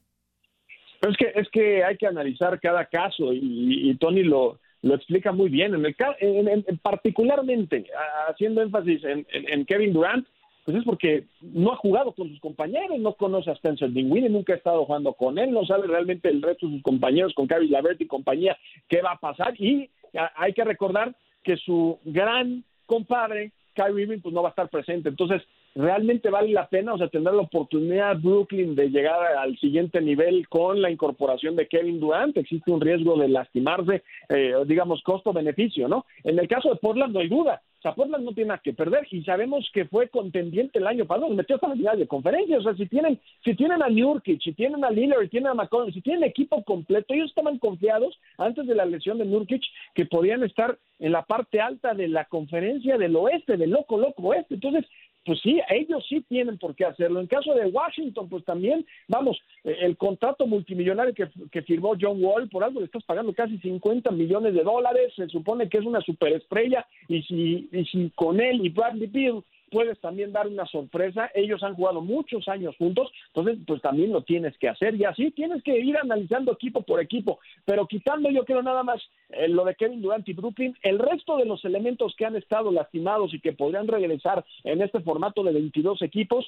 Es 1.01 1.17
que, 1.17 1.33
es 1.35 1.49
que 1.49 1.83
hay 1.83 1.97
que 1.97 2.07
analizar 2.07 2.59
cada 2.61 2.85
caso 2.85 3.33
y, 3.33 3.93
Tony 3.99 4.23
lo, 4.23 4.59
lo 4.81 4.95
explica 4.95 5.33
muy 5.33 5.49
bien. 5.49 5.73
En, 5.73 5.85
el, 5.85 6.63
en, 6.65 6.77
particularmente, 6.77 7.85
haciendo 8.29 8.61
énfasis 8.61 9.01
en, 9.03 9.65
Kevin 9.65 9.91
Durant, 9.91 10.25
pues 10.63 10.77
es 10.77 10.83
porque 10.85 11.25
no 11.41 11.73
ha 11.73 11.75
jugado 11.75 12.13
con 12.13 12.29
sus 12.29 12.39
compañeros, 12.39 12.97
no 12.99 13.15
conoce 13.15 13.49
a 13.49 13.53
Spencer 13.53 13.91
Dinwiddie, 13.91 14.29
nunca 14.29 14.53
ha 14.53 14.55
estado 14.55 14.85
jugando 14.85 15.11
con 15.13 15.37
él, 15.37 15.51
no 15.51 15.65
sabe 15.65 15.87
realmente 15.87 16.29
el 16.29 16.41
resto 16.41 16.67
de 16.67 16.75
sus 16.75 16.83
compañeros, 16.83 17.33
con 17.33 17.49
Kevin 17.49 17.71
Lavert 17.71 17.99
y 17.99 18.07
compañía, 18.07 18.57
qué 18.87 19.01
va 19.01 19.11
a 19.11 19.19
pasar. 19.19 19.59
Y 19.59 19.89
hay 20.35 20.53
que 20.53 20.63
recordar 20.63 21.13
que 21.43 21.57
su 21.57 21.99
gran 22.05 22.63
compadre, 22.85 23.51
Kyrie 23.73 24.03
Irving, 24.03 24.19
pues 24.19 24.33
no 24.33 24.41
va 24.41 24.49
a 24.49 24.51
estar 24.51 24.69
presente. 24.69 25.09
Entonces, 25.09 25.41
realmente 25.75 26.29
vale 26.29 26.51
la 26.51 26.67
pena, 26.67 26.93
o 26.93 26.97
sea, 26.97 27.07
tener 27.07 27.33
la 27.33 27.41
oportunidad 27.41 28.17
Brooklyn 28.19 28.75
de 28.75 28.89
llegar 28.89 29.19
al 29.37 29.57
siguiente 29.57 30.01
nivel 30.01 30.47
con 30.47 30.81
la 30.81 30.91
incorporación 30.91 31.55
de 31.55 31.67
Kevin 31.67 31.99
Durant, 31.99 32.37
existe 32.37 32.71
un 32.71 32.81
riesgo 32.81 33.17
de 33.17 33.27
lastimarse, 33.27 34.03
eh, 34.29 34.53
digamos, 34.65 35.01
costo-beneficio, 35.03 35.87
¿no? 35.87 36.05
En 36.23 36.39
el 36.39 36.47
caso 36.47 36.69
de 36.69 36.75
Portland 36.75 37.13
no 37.13 37.19
hay 37.19 37.29
duda, 37.29 37.61
sea, 37.83 37.93
Portland 37.93 38.23
no 38.23 38.33
tiene 38.33 38.49
nada 38.49 38.61
que 38.63 38.73
perder 38.73 39.05
y 39.11 39.23
sabemos 39.23 39.69
que 39.73 39.85
fue 39.85 40.07
contendiente 40.09 40.79
el 40.79 40.87
año 40.87 41.05
pasado, 41.05 41.29
metió 41.29 41.55
hasta 41.55 41.67
la 41.67 41.75
final 41.75 41.99
de 41.99 42.07
conferencia, 42.07 42.57
o 42.57 42.63
sea, 42.63 42.73
si 42.75 42.85
tienen, 42.87 43.19
si 43.43 43.55
tienen 43.55 43.83
a 43.83 43.89
Nurkic, 43.89 44.41
si 44.41 44.53
tienen 44.53 44.83
a 44.83 44.89
Lillard, 44.89 45.23
si 45.23 45.29
tienen 45.29 45.49
a 45.49 45.53
McCollum, 45.53 45.91
si 45.91 46.01
tienen 46.01 46.23
equipo 46.23 46.63
completo, 46.63 47.13
ellos 47.13 47.29
estaban 47.29 47.59
confiados 47.59 48.17
antes 48.37 48.65
de 48.65 48.75
la 48.75 48.85
lesión 48.85 49.17
de 49.17 49.25
Nurkic 49.25 49.63
que 49.93 50.05
podían 50.05 50.43
estar 50.43 50.77
en 50.99 51.11
la 51.11 51.23
parte 51.23 51.59
alta 51.59 51.93
de 51.93 52.07
la 52.07 52.25
conferencia 52.25 52.97
del 52.97 53.15
oeste, 53.15 53.57
del 53.57 53.71
loco, 53.71 53.97
loco 53.97 54.23
oeste, 54.23 54.55
entonces 54.55 54.85
pues 55.25 55.39
sí, 55.41 55.59
ellos 55.69 56.05
sí 56.07 56.21
tienen 56.27 56.57
por 56.57 56.75
qué 56.75 56.85
hacerlo. 56.85 57.19
En 57.19 57.27
caso 57.27 57.53
de 57.53 57.67
Washington, 57.67 58.27
pues 58.29 58.43
también, 58.43 58.85
vamos, 59.07 59.39
eh, 59.63 59.77
el 59.81 59.97
contrato 59.97 60.45
multimillonario 60.47 61.13
que, 61.13 61.61
firmó 61.63 61.93
John 61.99 62.23
Wall, 62.23 62.49
por 62.49 62.63
algo 62.63 62.79
le 62.79 62.87
estás 62.87 63.03
pagando 63.03 63.33
casi 63.33 63.57
50 63.59 64.11
millones 64.11 64.53
de 64.53 64.63
dólares, 64.63 65.13
se 65.15 65.27
supone 65.29 65.69
que 65.69 65.77
es 65.77 65.85
una 65.85 66.01
superestrella, 66.01 66.85
y 67.07 67.21
si, 67.23 67.69
y 67.71 67.85
si 67.85 68.11
con 68.15 68.41
él 68.41 68.65
y 68.65 68.69
Bradley 68.69 69.07
Beal 69.07 69.43
puedes 69.73 69.99
también 69.99 70.31
dar 70.31 70.47
una 70.47 70.67
sorpresa. 70.67 71.31
Ellos 71.33 71.63
han 71.63 71.73
jugado 71.73 71.99
muchos 71.99 72.47
años 72.47 72.75
juntos, 72.77 73.11
entonces 73.33 73.57
pues 73.65 73.81
también 73.81 74.11
lo 74.11 74.21
tienes 74.21 74.55
que 74.59 74.69
hacer 74.69 74.93
y 74.93 75.03
así 75.03 75.31
tienes 75.31 75.63
que 75.63 75.79
ir 75.79 75.97
analizando 75.97 76.51
equipo 76.51 76.83
por 76.83 77.01
equipo. 77.01 77.39
Pero 77.65 77.87
quitando 77.87 78.29
yo 78.29 78.45
creo 78.45 78.61
nada 78.61 78.83
más 78.83 79.01
eh, 79.29 79.47
lo 79.47 79.65
de 79.65 79.73
Kevin 79.73 80.03
Durant 80.03 80.29
y 80.29 80.33
Brooklyn, 80.33 80.77
el 80.83 80.99
resto 80.99 81.37
de 81.37 81.45
los 81.45 81.65
elementos 81.65 82.15
que 82.15 82.25
han 82.27 82.35
estado 82.35 82.71
lastimados 82.71 83.33
y 83.33 83.39
que 83.39 83.53
podrían 83.53 83.87
regresar 83.87 84.45
en 84.63 84.83
este 84.83 84.99
formato 84.99 85.43
de 85.43 85.53
22 85.53 86.03
equipos, 86.03 86.45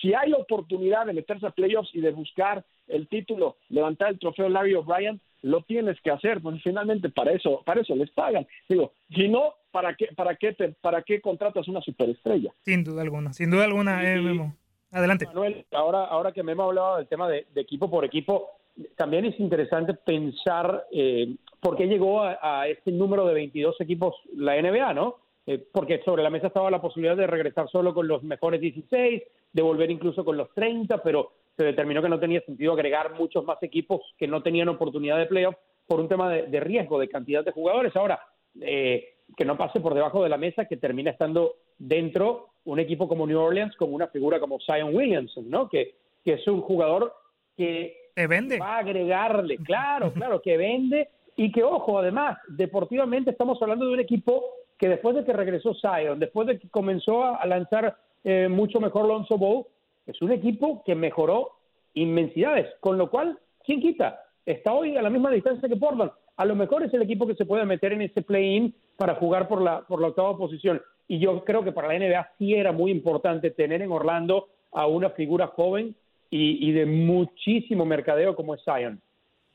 si 0.00 0.14
hay 0.14 0.32
oportunidad 0.32 1.06
de 1.06 1.14
meterse 1.14 1.46
a 1.46 1.50
playoffs 1.50 1.92
y 1.94 2.00
de 2.00 2.12
buscar 2.12 2.64
el 2.86 3.08
título, 3.08 3.56
levantar 3.70 4.10
el 4.10 4.20
trofeo 4.20 4.48
Larry 4.48 4.74
O'Brien, 4.74 5.20
lo 5.42 5.62
tienes 5.62 6.00
que 6.00 6.10
hacer, 6.10 6.40
pues 6.40 6.62
finalmente 6.62 7.10
para 7.10 7.32
eso, 7.32 7.62
para 7.64 7.80
eso 7.80 7.94
les 7.94 8.10
pagan. 8.10 8.46
Digo, 8.68 8.92
si 9.14 9.28
no, 9.28 9.54
¿para 9.70 9.94
qué, 9.94 10.08
para 10.16 10.36
qué 10.36 10.52
te, 10.52 10.68
para 10.80 11.02
qué 11.02 11.20
contratas 11.20 11.68
una 11.68 11.80
superestrella? 11.80 12.52
Sin 12.62 12.84
duda 12.84 13.02
alguna, 13.02 13.32
sin 13.32 13.50
duda 13.50 13.64
alguna, 13.64 14.12
eh, 14.12 14.20
Memo. 14.20 14.54
Adelante. 14.90 15.26
Manuel, 15.26 15.66
ahora, 15.72 16.04
ahora 16.04 16.32
que 16.32 16.42
Memo 16.42 16.62
ha 16.62 16.66
hablado 16.66 16.96
del 16.96 17.08
tema 17.08 17.28
de, 17.28 17.46
equipo 17.56 17.90
por 17.90 18.04
equipo, 18.04 18.50
también 18.96 19.24
es 19.26 19.38
interesante 19.38 19.94
pensar 19.94 20.86
eh, 20.92 21.34
por 21.60 21.76
qué 21.76 21.86
llegó 21.86 22.22
a, 22.22 22.66
este 22.68 22.92
número 22.92 23.26
de 23.26 23.34
22 23.34 23.80
equipos 23.80 24.14
la 24.34 24.60
NBA, 24.60 24.94
¿no? 24.94 25.16
Eh, 25.46 25.66
porque 25.72 26.00
sobre 26.04 26.22
la 26.22 26.30
mesa 26.30 26.48
estaba 26.48 26.70
la 26.70 26.80
posibilidad 26.80 27.16
de 27.16 27.26
regresar 27.26 27.68
solo 27.70 27.92
con 27.94 28.06
los 28.06 28.22
mejores 28.22 28.60
16, 28.60 29.22
de 29.52 29.62
volver 29.62 29.90
incluso 29.90 30.24
con 30.24 30.36
los 30.36 30.52
30, 30.54 31.02
pero 31.02 31.32
se 31.56 31.64
determinó 31.64 32.00
que 32.00 32.08
no 32.08 32.20
tenía 32.20 32.40
sentido 32.42 32.72
agregar 32.72 33.14
muchos 33.14 33.44
más 33.44 33.62
equipos 33.62 34.02
que 34.16 34.28
no 34.28 34.42
tenían 34.42 34.68
oportunidad 34.68 35.18
de 35.18 35.26
playoff 35.26 35.56
por 35.86 36.00
un 36.00 36.08
tema 36.08 36.30
de, 36.30 36.60
riesgo 36.60 37.00
de 37.00 37.08
cantidad 37.08 37.44
de 37.44 37.50
jugadores. 37.50 37.96
Ahora, 37.96 38.20
eh, 38.60 39.14
que 39.36 39.44
no 39.44 39.56
pase 39.56 39.80
por 39.80 39.94
debajo 39.94 40.22
de 40.22 40.28
la 40.28 40.36
mesa, 40.36 40.64
que 40.64 40.76
termina 40.76 41.10
estando 41.10 41.56
dentro 41.78 42.48
un 42.64 42.78
equipo 42.78 43.08
como 43.08 43.26
New 43.26 43.38
Orleans 43.38 43.76
con 43.76 43.92
una 43.92 44.08
figura 44.08 44.40
como 44.40 44.58
Zion 44.60 44.94
Williamson, 44.94 45.48
¿no? 45.48 45.68
Que, 45.68 45.94
que 46.24 46.34
es 46.34 46.46
un 46.48 46.60
jugador 46.60 47.14
que 47.56 47.96
vende. 48.28 48.58
va 48.58 48.76
a 48.76 48.78
agregarle, 48.78 49.58
claro, 49.58 50.12
claro, 50.12 50.42
que 50.42 50.56
vende 50.56 51.08
y 51.36 51.52
que, 51.52 51.62
ojo, 51.62 51.98
además, 51.98 52.38
deportivamente 52.48 53.30
estamos 53.30 53.60
hablando 53.62 53.86
de 53.86 53.92
un 53.92 54.00
equipo 54.00 54.44
que 54.76 54.88
después 54.88 55.16
de 55.16 55.24
que 55.24 55.32
regresó 55.32 55.74
Zion, 55.74 56.18
después 56.18 56.46
de 56.46 56.58
que 56.58 56.68
comenzó 56.68 57.24
a, 57.24 57.44
lanzar 57.46 57.96
eh, 58.24 58.48
mucho 58.48 58.80
mejor 58.80 59.06
Lonzo 59.06 59.38
Ball, 59.38 59.64
es 60.06 60.20
un 60.22 60.32
equipo 60.32 60.82
que 60.84 60.94
mejoró 60.94 61.52
inmensidades, 61.94 62.66
con 62.80 62.98
lo 62.98 63.10
cual, 63.10 63.38
¿quién 63.64 63.80
quita? 63.80 64.20
Está 64.46 64.72
hoy 64.72 64.96
a 64.96 65.02
la 65.02 65.10
misma 65.10 65.30
distancia 65.30 65.68
que 65.68 65.76
Portland. 65.76 66.10
A 66.38 66.44
lo 66.44 66.54
mejor 66.54 66.84
es 66.84 66.94
el 66.94 67.02
equipo 67.02 67.26
que 67.26 67.34
se 67.34 67.44
puede 67.44 67.66
meter 67.66 67.92
en 67.92 68.00
ese 68.00 68.22
play-in 68.22 68.74
para 68.96 69.16
jugar 69.16 69.48
por 69.48 69.60
la, 69.60 69.82
por 69.82 70.00
la 70.00 70.08
octava 70.08 70.36
posición. 70.38 70.80
Y 71.08 71.18
yo 71.18 71.44
creo 71.44 71.64
que 71.64 71.72
para 71.72 71.88
la 71.88 71.98
NBA 71.98 72.30
sí 72.38 72.54
era 72.54 72.72
muy 72.72 72.92
importante 72.92 73.50
tener 73.50 73.82
en 73.82 73.90
Orlando 73.90 74.48
a 74.72 74.86
una 74.86 75.10
figura 75.10 75.48
joven 75.48 75.96
y, 76.30 76.72
de 76.72 76.86
muchísimo 76.86 77.84
mercadeo 77.84 78.36
como 78.36 78.54
es 78.54 78.60
Zion. 78.62 79.00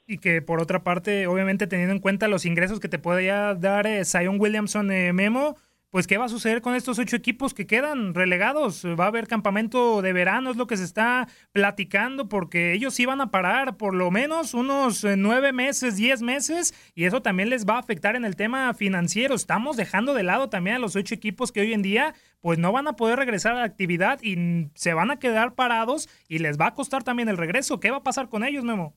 Y 0.07 0.17
que 0.17 0.41
por 0.41 0.61
otra 0.61 0.83
parte, 0.83 1.27
obviamente 1.27 1.67
teniendo 1.67 1.93
en 1.93 2.01
cuenta 2.01 2.27
los 2.27 2.45
ingresos 2.45 2.79
que 2.79 2.89
te 2.89 2.99
puede 2.99 3.27
dar 3.27 3.87
eh, 3.87 4.03
Zion 4.03 4.39
Williamson 4.39 4.91
eh, 4.91 5.13
Memo, 5.13 5.55
pues 5.93 6.07
¿qué 6.07 6.17
va 6.17 6.25
a 6.25 6.29
suceder 6.29 6.63
con 6.63 6.73
estos 6.73 6.97
ocho 6.97 7.15
equipos 7.15 7.53
que 7.53 7.67
quedan 7.67 8.15
relegados? 8.15 8.83
Va 8.83 9.03
a 9.03 9.09
haber 9.09 9.27
campamento 9.27 10.01
de 10.01 10.11
verano, 10.11 10.49
es 10.49 10.57
lo 10.57 10.65
que 10.65 10.75
se 10.75 10.85
está 10.85 11.27
platicando, 11.51 12.27
porque 12.27 12.73
ellos 12.73 12.97
van 13.05 13.21
a 13.21 13.29
parar 13.29 13.77
por 13.77 13.93
lo 13.93 14.09
menos 14.09 14.55
unos 14.55 15.03
eh, 15.03 15.17
nueve 15.17 15.53
meses, 15.53 15.95
diez 15.95 16.23
meses, 16.23 16.73
y 16.95 17.03
eso 17.03 17.21
también 17.21 17.51
les 17.51 17.67
va 17.67 17.75
a 17.75 17.79
afectar 17.79 18.15
en 18.15 18.25
el 18.25 18.35
tema 18.35 18.73
financiero. 18.73 19.35
Estamos 19.35 19.77
dejando 19.77 20.15
de 20.15 20.23
lado 20.23 20.49
también 20.49 20.77
a 20.77 20.79
los 20.79 20.95
ocho 20.95 21.13
equipos 21.13 21.51
que 21.51 21.61
hoy 21.61 21.73
en 21.73 21.83
día 21.83 22.15
pues 22.41 22.57
no 22.57 22.71
van 22.71 22.87
a 22.87 22.95
poder 22.95 23.19
regresar 23.19 23.51
a 23.51 23.59
la 23.59 23.65
actividad 23.65 24.19
y 24.23 24.71
se 24.73 24.95
van 24.95 25.11
a 25.11 25.19
quedar 25.19 25.53
parados 25.53 26.09
y 26.27 26.39
les 26.39 26.59
va 26.59 26.69
a 26.69 26.73
costar 26.73 27.03
también 27.03 27.29
el 27.29 27.37
regreso. 27.37 27.79
¿Qué 27.79 27.91
va 27.91 27.97
a 27.97 28.03
pasar 28.03 28.29
con 28.29 28.43
ellos, 28.43 28.63
Memo? 28.63 28.95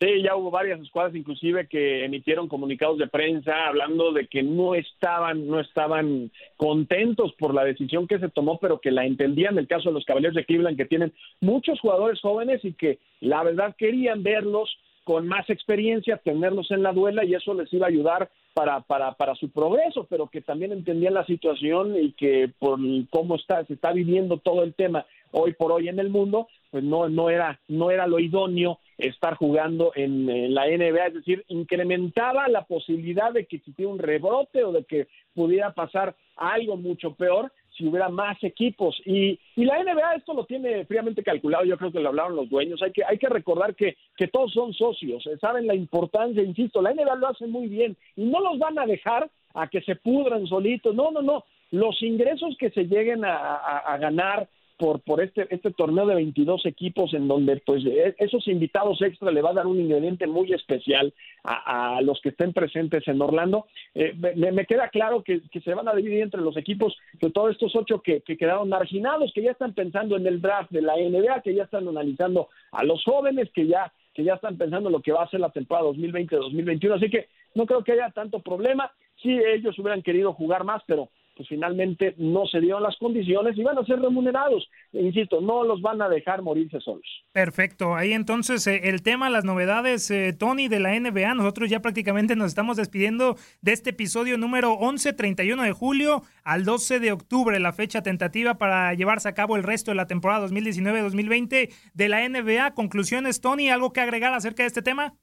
Sí, 0.00 0.22
ya 0.22 0.34
hubo 0.34 0.50
varias 0.50 0.80
escuadras 0.80 1.14
inclusive 1.14 1.68
que 1.68 2.06
emitieron 2.06 2.48
comunicados 2.48 2.96
de 2.96 3.06
prensa 3.06 3.66
hablando 3.66 4.12
de 4.12 4.28
que 4.28 4.42
no 4.42 4.74
estaban, 4.74 5.46
no 5.46 5.60
estaban 5.60 6.30
contentos 6.56 7.34
por 7.38 7.52
la 7.52 7.64
decisión 7.64 8.06
que 8.06 8.18
se 8.18 8.30
tomó, 8.30 8.58
pero 8.58 8.80
que 8.80 8.90
la 8.90 9.04
entendían. 9.04 9.58
El 9.58 9.68
caso 9.68 9.90
de 9.90 9.94
los 9.94 10.06
Caballeros 10.06 10.34
de 10.34 10.46
Cleveland 10.46 10.78
que 10.78 10.86
tienen 10.86 11.12
muchos 11.42 11.78
jugadores 11.80 12.18
jóvenes 12.22 12.64
y 12.64 12.72
que 12.72 12.98
la 13.20 13.42
verdad 13.42 13.76
querían 13.76 14.22
verlos 14.22 14.74
con 15.04 15.28
más 15.28 15.50
experiencia, 15.50 16.16
tenerlos 16.16 16.70
en 16.70 16.82
la 16.82 16.92
duela 16.92 17.22
y 17.22 17.34
eso 17.34 17.52
les 17.52 17.70
iba 17.70 17.84
a 17.84 17.90
ayudar 17.90 18.30
para, 18.54 18.80
para, 18.80 19.12
para 19.12 19.34
su 19.34 19.50
progreso, 19.50 20.06
pero 20.08 20.28
que 20.28 20.40
también 20.40 20.72
entendían 20.72 21.12
la 21.12 21.26
situación 21.26 21.94
y 22.02 22.12
que 22.12 22.50
por 22.58 22.78
cómo 23.10 23.34
está, 23.34 23.66
se 23.66 23.74
está 23.74 23.92
viviendo 23.92 24.38
todo 24.38 24.62
el 24.62 24.72
tema 24.72 25.04
hoy 25.30 25.52
por 25.52 25.72
hoy 25.72 25.88
en 25.88 25.98
el 25.98 26.08
mundo, 26.08 26.48
pues 26.70 26.84
no, 26.84 27.08
no, 27.08 27.30
era, 27.30 27.60
no 27.68 27.90
era 27.90 28.06
lo 28.06 28.18
idóneo 28.18 28.78
estar 28.98 29.34
jugando 29.34 29.92
en, 29.94 30.54
la 30.54 30.66
NBA, 30.66 31.06
es 31.06 31.14
decir, 31.14 31.44
incrementaba 31.48 32.48
la 32.48 32.64
posibilidad 32.64 33.32
de 33.32 33.46
que 33.46 33.56
existiera 33.56 33.90
un 33.90 33.98
rebrote 33.98 34.62
o 34.62 34.72
de 34.72 34.84
que 34.84 35.08
pudiera 35.34 35.72
pasar 35.72 36.14
algo 36.36 36.76
mucho 36.76 37.14
peor 37.14 37.52
si 37.76 37.86
hubiera 37.86 38.08
más 38.08 38.42
equipos. 38.42 39.00
Y, 39.04 39.38
y 39.56 39.64
la 39.64 39.82
NBA 39.82 40.16
esto 40.16 40.34
lo 40.34 40.44
tiene 40.44 40.84
fríamente 40.84 41.22
calculado, 41.22 41.64
yo 41.64 41.76
creo 41.78 41.92
que 41.92 42.00
lo 42.00 42.10
hablaron 42.10 42.36
los 42.36 42.48
dueños, 42.48 42.82
hay 42.82 42.92
que, 42.92 43.04
hay 43.04 43.18
que 43.18 43.28
recordar 43.28 43.74
que, 43.74 43.96
que 44.16 44.28
todos 44.28 44.52
son 44.52 44.72
socios, 44.74 45.26
eh, 45.26 45.38
saben 45.40 45.66
la 45.66 45.74
importancia, 45.74 46.42
insisto, 46.42 46.82
la 46.82 46.92
NBA 46.92 47.16
lo 47.16 47.28
hace 47.28 47.46
muy 47.46 47.68
bien 47.68 47.96
y 48.16 48.24
no 48.24 48.40
los 48.40 48.58
van 48.58 48.78
a 48.78 48.86
dejar 48.86 49.30
a 49.54 49.68
que 49.68 49.80
se 49.82 49.96
pudran 49.96 50.46
solitos, 50.46 50.94
no, 50.94 51.10
no, 51.10 51.22
no, 51.22 51.44
los 51.70 52.00
ingresos 52.02 52.56
que 52.58 52.70
se 52.70 52.84
lleguen 52.84 53.24
a 53.24 53.96
ganar 53.98 54.48
por, 54.80 55.02
por 55.02 55.22
este, 55.22 55.46
este 55.54 55.72
torneo 55.72 56.06
de 56.06 56.14
22 56.14 56.64
equipos 56.64 57.12
en 57.12 57.28
donde 57.28 57.58
pues 57.66 57.84
e, 57.84 58.14
esos 58.16 58.48
invitados 58.48 59.02
extra 59.02 59.30
le 59.30 59.42
va 59.42 59.50
a 59.50 59.54
dar 59.54 59.66
un 59.66 59.78
ingrediente 59.78 60.26
muy 60.26 60.54
especial 60.54 61.12
a, 61.44 62.00
los 62.00 62.18
que 62.22 62.30
estén 62.30 62.54
presentes 62.54 63.06
en 63.06 63.20
Orlando. 63.20 63.66
Eh, 63.94 64.14
me, 64.14 64.64
queda 64.64 64.88
claro 64.88 65.22
que, 65.22 65.42
se 65.62 65.74
van 65.74 65.86
a 65.86 65.94
dividir 65.94 66.22
entre 66.22 66.40
los 66.40 66.56
equipos 66.56 66.96
de 67.20 67.30
todos 67.30 67.50
estos 67.50 67.76
ocho 67.76 68.00
que, 68.00 68.22
que, 68.22 68.38
quedaron 68.38 68.70
marginados, 68.70 69.32
que 69.34 69.42
ya 69.42 69.50
están 69.50 69.74
pensando 69.74 70.16
en 70.16 70.26
el 70.26 70.40
draft 70.40 70.70
de 70.70 70.80
la 70.80 70.96
NBA, 70.96 71.42
que 71.42 71.54
ya 71.54 71.64
están 71.64 71.86
analizando 71.86 72.48
a 72.72 72.82
los 72.82 73.04
jóvenes, 73.04 73.50
que 73.52 73.66
ya 73.66 73.92
que 74.14 74.24
ya 74.24 74.34
están 74.34 74.56
pensando 74.56 74.88
en 74.88 74.94
lo 74.94 75.02
que 75.02 75.12
va 75.12 75.22
a 75.22 75.30
ser 75.30 75.40
la 75.40 75.50
temporada 75.50 75.88
2020-2021, 75.90 76.96
así 76.96 77.10
que 77.10 77.28
no 77.54 77.64
creo 77.66 77.84
que 77.84 77.92
haya 77.92 78.10
tanto 78.10 78.40
problema. 78.40 78.90
Sí, 79.22 79.30
ellos 79.30 79.78
hubieran 79.78 80.02
querido 80.02 80.32
jugar 80.32 80.64
más, 80.64 80.82
pero 80.86 81.10
finalmente 81.48 82.14
no 82.18 82.46
se 82.46 82.60
dieron 82.60 82.82
las 82.82 82.96
condiciones 82.96 83.56
y 83.56 83.62
van 83.62 83.78
a 83.78 83.84
ser 83.84 84.00
remunerados. 84.00 84.68
Insisto, 84.92 85.40
no 85.40 85.64
los 85.64 85.80
van 85.80 86.02
a 86.02 86.08
dejar 86.08 86.42
morirse 86.42 86.80
solos. 86.80 87.06
Perfecto. 87.32 87.94
Ahí 87.94 88.12
entonces 88.12 88.66
eh, 88.66 88.80
el 88.84 89.02
tema, 89.02 89.30
las 89.30 89.44
novedades, 89.44 90.10
eh, 90.10 90.32
Tony, 90.32 90.68
de 90.68 90.80
la 90.80 90.98
NBA. 90.98 91.34
Nosotros 91.34 91.70
ya 91.70 91.80
prácticamente 91.80 92.36
nos 92.36 92.48
estamos 92.48 92.76
despidiendo 92.76 93.36
de 93.60 93.72
este 93.72 93.90
episodio 93.90 94.38
número 94.38 94.72
11, 94.74 95.12
31 95.12 95.62
de 95.62 95.72
julio 95.72 96.22
al 96.44 96.64
12 96.64 97.00
de 97.00 97.12
octubre, 97.12 97.58
la 97.60 97.72
fecha 97.72 98.02
tentativa 98.02 98.58
para 98.58 98.94
llevarse 98.94 99.28
a 99.28 99.34
cabo 99.34 99.56
el 99.56 99.62
resto 99.62 99.90
de 99.90 99.96
la 99.96 100.06
temporada 100.06 100.46
2019-2020 100.48 101.72
de 101.94 102.08
la 102.08 102.28
NBA. 102.28 102.74
Conclusiones, 102.74 103.40
Tony, 103.40 103.70
¿algo 103.70 103.92
que 103.92 104.00
agregar 104.00 104.32
acerca 104.34 104.62
de 104.62 104.68
este 104.68 104.82
tema? 104.82 105.14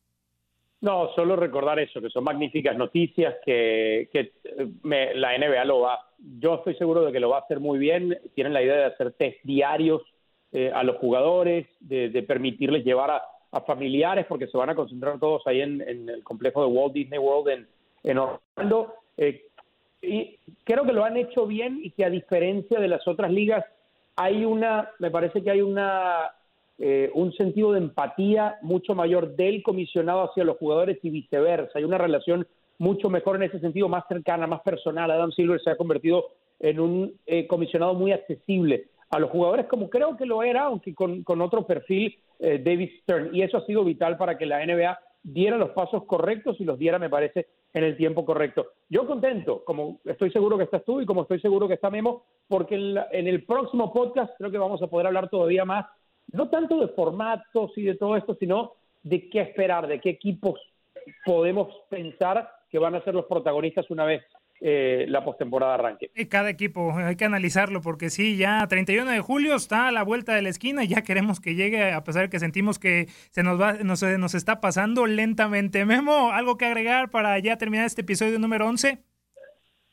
No, 0.79 1.09
solo 1.15 1.35
recordar 1.35 1.79
eso, 1.79 2.01
que 2.01 2.09
son 2.09 2.23
magníficas 2.23 2.77
noticias, 2.77 3.35
que, 3.43 4.09
que 4.13 4.33
eh, 4.43 5.11
la 5.15 5.37
NBA 5.37 5.65
lo 5.65 5.81
va, 5.81 6.07
yo 6.39 6.55
estoy 6.55 6.75
seguro 6.75 7.03
de 7.03 7.11
que 7.11 7.19
lo 7.19 7.29
va 7.29 7.37
a 7.37 7.41
hacer 7.41 7.59
muy 7.59 7.79
bien, 7.79 8.17
tienen 8.35 8.53
la 8.53 8.61
idea 8.61 8.75
de 8.75 8.85
hacer 8.85 9.13
test 9.13 9.37
diarios 9.43 10.03
eh, 10.51 10.71
a 10.73 10.83
los 10.83 10.97
jugadores, 10.97 11.67
de, 11.79 12.09
permitirles 12.23 12.85
llevar 12.85 13.11
a, 13.11 13.21
familiares, 13.65 14.27
porque 14.29 14.45
se 14.45 14.57
van 14.57 14.69
a 14.69 14.75
concentrar 14.75 15.19
todos 15.19 15.41
ahí 15.47 15.61
en, 15.61 15.81
el 15.81 16.23
complejo 16.23 16.61
de 16.61 16.71
Walt 16.71 16.93
Disney 16.93 17.17
World 17.17 17.65
en, 18.03 18.17
Orlando. 18.19 18.93
Eh, 19.17 19.47
y 20.03 20.37
creo 20.63 20.85
que 20.85 20.93
lo 20.93 21.03
han 21.03 21.17
hecho 21.17 21.47
bien 21.47 21.79
y 21.81 21.89
que 21.89 22.05
a 22.05 22.09
diferencia 22.11 22.79
de 22.79 22.87
las 22.87 23.07
otras 23.07 23.31
ligas, 23.31 23.65
hay 24.15 24.45
una, 24.45 24.91
me 24.99 25.09
parece 25.09 25.41
que 25.41 25.49
hay 25.49 25.61
una 25.61 26.31
eh, 26.79 27.09
un 27.15 27.33
sentido 27.33 27.71
de 27.71 27.79
empatía 27.79 28.57
mucho 28.61 28.93
mayor 28.93 29.35
del 29.35 29.63
comisionado 29.63 30.29
hacia 30.29 30.43
los 30.43 30.57
jugadores 30.57 30.99
y 31.01 31.09
viceversa. 31.09 31.79
Hay 31.79 31.83
una 31.83 31.97
relación 31.97 32.47
mucho 32.77 33.09
mejor 33.09 33.37
en 33.37 33.43
ese 33.43 33.59
sentido, 33.59 33.89
más 33.89 34.03
cercana, 34.07 34.45
más 34.45 34.61
personal. 34.61 35.09
Adam 35.09 35.31
Silver 35.31 35.59
se 35.61 35.71
ha 35.71 35.75
convertido 35.75 36.25
en 36.59 36.79
un 36.79 37.13
eh, 37.25 37.47
comisionado 37.47 37.93
muy 37.93 38.11
accesible 38.11 38.89
a 39.09 39.19
los 39.19 39.31
jugadores, 39.31 39.67
como 39.67 39.89
creo 39.89 40.17
que 40.17 40.25
lo 40.25 40.43
era, 40.43 40.63
aunque 40.63 40.93
con, 40.93 41.23
otro 41.41 41.65
perfil, 41.65 42.15
eh, 42.39 42.61
David 42.63 42.89
Stern. 43.01 43.33
Y 43.33 43.41
eso 43.41 43.57
ha 43.57 43.65
sido 43.65 43.83
vital 43.83 44.17
para 44.17 44.37
que 44.37 44.45
la 44.45 44.63
NBA 44.65 44.99
diera 45.23 45.57
los 45.57 45.71
pasos 45.71 46.03
correctos 46.05 46.57
y 46.59 46.65
los 46.65 46.77
diera, 46.77 46.99
me 46.99 47.09
parece, 47.09 47.47
en 47.73 47.83
el 47.85 47.97
tiempo 47.97 48.25
correcto. 48.25 48.67
Yo 48.89 49.07
contento, 49.07 49.63
como 49.65 49.99
estoy 50.05 50.31
seguro 50.31 50.57
que 50.57 50.65
estás 50.65 50.83
tú 50.83 51.01
y 51.01 51.05
como 51.05 51.23
estoy 51.23 51.39
seguro 51.39 51.67
que 51.67 51.75
está 51.75 51.89
Memo, 51.89 52.23
porque 52.47 52.75
en 52.75 53.27
el 53.27 53.43
próximo 53.43 53.91
podcast 53.93 54.33
creo 54.37 54.51
que 54.51 54.57
vamos 54.57 54.81
a 54.81 54.87
poder 54.87 55.07
hablar 55.07 55.29
todavía 55.29 55.65
más 55.65 55.85
no 56.31 56.49
tanto 56.49 56.79
de 56.79 56.87
formatos 56.89 57.71
y 57.75 57.83
de 57.83 57.95
todo 57.95 58.15
esto, 58.15 58.35
sino 58.39 58.73
de 59.03 59.29
qué 59.29 59.41
esperar, 59.41 59.87
de 59.87 59.99
qué 59.99 60.09
equipos 60.09 60.59
podemos 61.25 61.69
pensar 61.89 62.49
que 62.69 62.79
van 62.79 62.95
a 62.95 63.03
ser 63.03 63.13
los 63.13 63.25
protagonistas 63.25 63.89
una 63.89 64.05
vez 64.05 64.23
eh, 64.59 65.05
la 65.07 65.23
postemporada 65.23 65.75
arranque. 65.75 66.09
Cada 66.29 66.49
equipo, 66.49 66.91
hay 66.97 67.15
que 67.15 67.25
analizarlo 67.25 67.81
porque 67.81 68.09
sí, 68.09 68.37
ya 68.37 68.65
31 68.67 69.11
de 69.11 69.19
julio 69.19 69.55
está 69.55 69.87
a 69.87 69.91
la 69.91 70.03
vuelta 70.03 70.33
de 70.33 70.41
la 70.41 70.49
esquina 70.49 70.83
y 70.83 70.87
ya 70.87 71.03
queremos 71.03 71.39
que 71.39 71.53
llegue 71.53 71.91
a 71.91 72.03
pesar 72.03 72.23
de 72.23 72.29
que 72.29 72.39
sentimos 72.39 72.79
que 72.79 73.05
se 73.29 73.43
nos 73.43 73.61
va 73.61 73.73
nos, 73.73 74.01
nos 74.01 74.33
está 74.33 74.59
pasando 74.59 75.05
lentamente. 75.05 75.85
Memo, 75.85 76.31
¿algo 76.31 76.57
que 76.57 76.65
agregar 76.65 77.11
para 77.11 77.37
ya 77.37 77.57
terminar 77.57 77.85
este 77.85 78.01
episodio 78.01 78.39
número 78.39 78.67
11? 78.67 78.97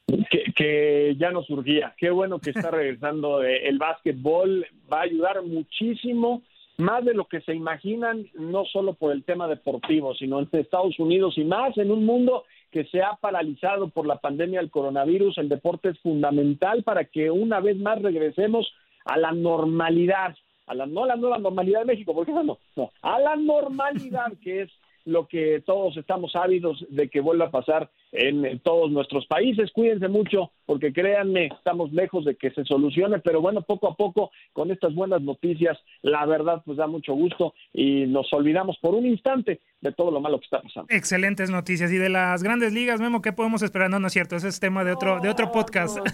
Que, 0.06 0.52
que, 0.54 1.16
ya 1.18 1.30
nos 1.30 1.46
surgía. 1.46 1.94
Qué 1.96 2.10
bueno 2.10 2.38
que 2.38 2.50
está 2.50 2.70
regresando 2.70 3.42
el 3.42 3.78
básquetbol. 3.78 4.66
Va 4.92 5.00
a 5.00 5.04
ayudar 5.04 5.42
muchísimo, 5.42 6.42
más 6.76 7.04
de 7.04 7.14
lo 7.14 7.26
que 7.26 7.40
se 7.40 7.54
imaginan, 7.54 8.26
no 8.34 8.64
solo 8.66 8.94
por 8.94 9.12
el 9.12 9.24
tema 9.24 9.48
deportivo, 9.48 10.14
sino 10.14 10.40
en 10.40 10.48
Estados 10.52 10.98
Unidos 10.98 11.38
y 11.38 11.44
más 11.44 11.76
en 11.78 11.90
un 11.90 12.04
mundo 12.04 12.44
que 12.70 12.84
se 12.86 13.02
ha 13.02 13.14
paralizado 13.14 13.88
por 13.88 14.06
la 14.06 14.16
pandemia 14.16 14.60
del 14.60 14.70
coronavirus. 14.70 15.38
El 15.38 15.48
deporte 15.48 15.90
es 15.90 15.98
fundamental 16.00 16.82
para 16.82 17.04
que 17.04 17.30
una 17.30 17.60
vez 17.60 17.76
más 17.78 18.02
regresemos 18.02 18.70
a 19.04 19.16
la 19.16 19.32
normalidad, 19.32 20.34
a 20.66 20.74
la, 20.74 20.86
no 20.86 21.04
a 21.04 21.08
la 21.08 21.16
nueva 21.16 21.38
normalidad 21.38 21.80
de 21.80 21.86
México, 21.86 22.14
porque 22.14 22.32
no, 22.32 22.42
no, 22.42 22.90
a 23.02 23.20
la 23.20 23.36
normalidad 23.36 24.32
que 24.42 24.62
es 24.62 24.70
lo 25.04 25.28
que 25.28 25.62
todos 25.64 25.96
estamos 25.96 26.34
ávidos 26.34 26.84
de 26.88 27.08
que 27.08 27.20
vuelva 27.20 27.46
a 27.46 27.50
pasar 27.50 27.90
en, 28.12 28.58
todos 28.60 28.90
nuestros 28.90 29.26
países. 29.26 29.70
Cuídense 29.72 30.08
mucho, 30.08 30.52
porque 30.66 30.92
créanme, 30.92 31.46
estamos 31.46 31.92
lejos 31.92 32.24
de 32.24 32.36
que 32.36 32.50
se 32.50 32.64
solucione, 32.64 33.18
pero 33.18 33.40
bueno, 33.40 33.62
poco 33.62 33.88
a 33.88 33.96
poco, 33.96 34.30
con 34.52 34.70
estas 34.70 34.94
buenas 34.94 35.22
noticias, 35.22 35.78
la 36.02 36.24
verdad, 36.26 36.62
pues 36.64 36.78
da 36.78 36.86
mucho 36.86 37.14
gusto 37.14 37.54
y 37.72 38.06
nos 38.06 38.32
olvidamos 38.32 38.78
por 38.78 38.94
un 38.94 39.06
instante 39.06 39.60
de 39.80 39.92
todo 39.92 40.10
lo 40.10 40.20
malo 40.20 40.38
que 40.38 40.44
está 40.44 40.62
pasando. 40.62 40.86
Excelentes 40.88 41.50
noticias. 41.50 41.92
Y 41.92 41.96
de 41.96 42.08
las 42.08 42.42
grandes 42.42 42.72
ligas, 42.72 43.00
Memo, 43.00 43.20
¿qué 43.20 43.32
podemos 43.32 43.62
esperar? 43.62 43.90
No, 43.90 44.00
no 44.00 44.06
es 44.06 44.12
cierto, 44.12 44.36
ese 44.36 44.48
es 44.48 44.60
tema 44.60 44.84
de 44.84 44.92
otro, 44.92 45.20
de 45.20 45.28
otro 45.28 45.52
podcast. 45.52 45.98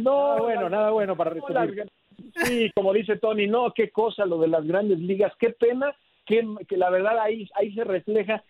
No, 0.00 0.36
nada 0.36 0.40
bueno, 0.40 0.68
nada 0.68 0.90
bueno 0.90 1.16
para 1.16 1.30
resumir. 1.30 1.90
Sí, 2.44 2.70
como 2.74 2.92
dice 2.92 3.16
Tony, 3.16 3.46
no, 3.46 3.72
qué 3.74 3.90
cosa 3.90 4.26
lo 4.26 4.38
de 4.38 4.48
las 4.48 4.66
grandes 4.66 4.98
ligas, 4.98 5.32
qué 5.38 5.50
pena 5.50 5.94
que, 6.26 6.44
la 6.76 6.90
verdad 6.90 7.18
ahí, 7.20 7.48
ahí 7.54 7.72
se 7.72 7.84
refleja 7.84 8.44